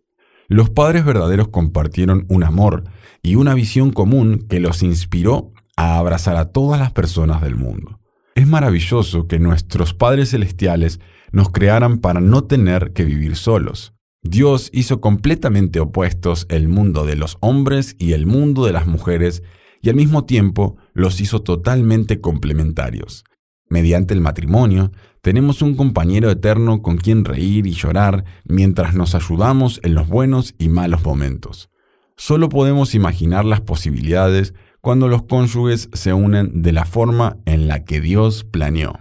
Los 0.49 0.71
padres 0.71 1.05
verdaderos 1.05 1.49
compartieron 1.49 2.27
un 2.29 2.45
amor 2.45 2.85
y 3.23 3.37
una 3.37 3.55
visión 3.55 3.91
común 3.91 4.47
que 4.49 4.61
los 4.61 4.83
inspiró 4.83 5.53
a 5.77 5.99
abrazar 5.99 6.37
a 6.37 6.53
todas 6.53 6.79
las 6.79 6.93
personas 6.93 7.41
del 7.41 7.57
mundo. 7.57 8.01
Es 8.35 8.47
maravilloso 8.47 9.27
que 9.27 9.39
nuestros 9.39 9.95
padres 9.95 10.31
celestiales 10.31 11.01
nos 11.33 11.51
crearan 11.51 11.99
para 11.99 12.21
no 12.21 12.45
tener 12.45 12.93
que 12.93 13.05
vivir 13.05 13.37
solos. 13.37 13.95
Dios 14.25 14.71
hizo 14.73 15.03
completamente 15.03 15.81
opuestos 15.81 16.47
el 16.49 16.67
mundo 16.67 17.05
de 17.05 17.15
los 17.15 17.37
hombres 17.41 17.95
y 17.99 18.15
el 18.15 18.27
mundo 18.27 18.65
de 18.65 18.73
las 18.73 18.87
mujeres 18.87 19.43
y 19.83 19.91
al 19.91 19.97
mismo 19.97 20.25
tiempo 20.25 20.79
los 20.95 21.21
hizo 21.21 21.43
totalmente 21.43 22.23
complementarios. 22.23 23.25
Mediante 23.69 24.15
el 24.15 24.23
matrimonio, 24.23 24.93
tenemos 25.21 25.61
un 25.61 25.77
compañero 25.77 26.31
eterno 26.31 26.81
con 26.81 26.97
quien 26.97 27.27
reír 27.27 27.67
y 27.67 27.73
llorar 27.73 28.25
mientras 28.45 28.95
nos 28.95 29.15
ayudamos 29.15 29.79
en 29.83 29.95
los 29.95 30.09
buenos 30.09 30.55
y 30.59 30.71
malos 30.71 31.05
momentos. 31.05 31.69
Solo 32.17 32.49
podemos 32.49 32.95
imaginar 32.95 33.45
las 33.45 33.61
posibilidades 33.61 34.55
cuando 34.81 35.07
los 35.09 35.25
cónyuges 35.25 35.91
se 35.93 36.15
unen 36.15 36.63
de 36.63 36.73
la 36.73 36.87
forma 36.87 37.37
en 37.45 37.69
la 37.69 37.85
que 37.85 38.01
Dios 38.01 38.45
planeó. 38.45 38.99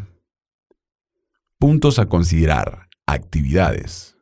Puntos 1.59 1.97
a 1.97 2.07
considerar. 2.07 2.89
Actividades. 3.05 4.12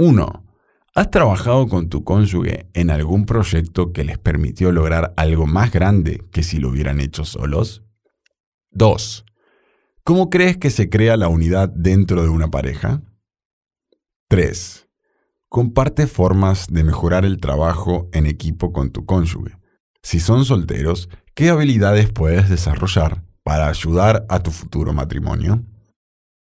1. 0.00 0.46
¿Has 0.94 1.10
trabajado 1.10 1.68
con 1.68 1.90
tu 1.90 2.04
cónyuge 2.04 2.70
en 2.72 2.88
algún 2.88 3.26
proyecto 3.26 3.92
que 3.92 4.02
les 4.02 4.16
permitió 4.16 4.72
lograr 4.72 5.12
algo 5.18 5.46
más 5.46 5.70
grande 5.70 6.24
que 6.32 6.42
si 6.42 6.58
lo 6.58 6.70
hubieran 6.70 7.00
hecho 7.00 7.26
solos? 7.26 7.84
2. 8.70 9.26
¿Cómo 10.02 10.30
crees 10.30 10.56
que 10.56 10.70
se 10.70 10.88
crea 10.88 11.18
la 11.18 11.28
unidad 11.28 11.68
dentro 11.68 12.22
de 12.22 12.30
una 12.30 12.50
pareja? 12.50 13.02
3. 14.28 14.88
Comparte 15.50 16.06
formas 16.06 16.68
de 16.70 16.82
mejorar 16.82 17.26
el 17.26 17.36
trabajo 17.36 18.08
en 18.14 18.24
equipo 18.24 18.72
con 18.72 18.92
tu 18.92 19.04
cónyuge. 19.04 19.58
Si 20.02 20.18
son 20.18 20.46
solteros, 20.46 21.10
¿qué 21.34 21.50
habilidades 21.50 22.10
puedes 22.10 22.48
desarrollar 22.48 23.22
para 23.42 23.68
ayudar 23.68 24.24
a 24.30 24.42
tu 24.42 24.50
futuro 24.50 24.94
matrimonio? 24.94 25.62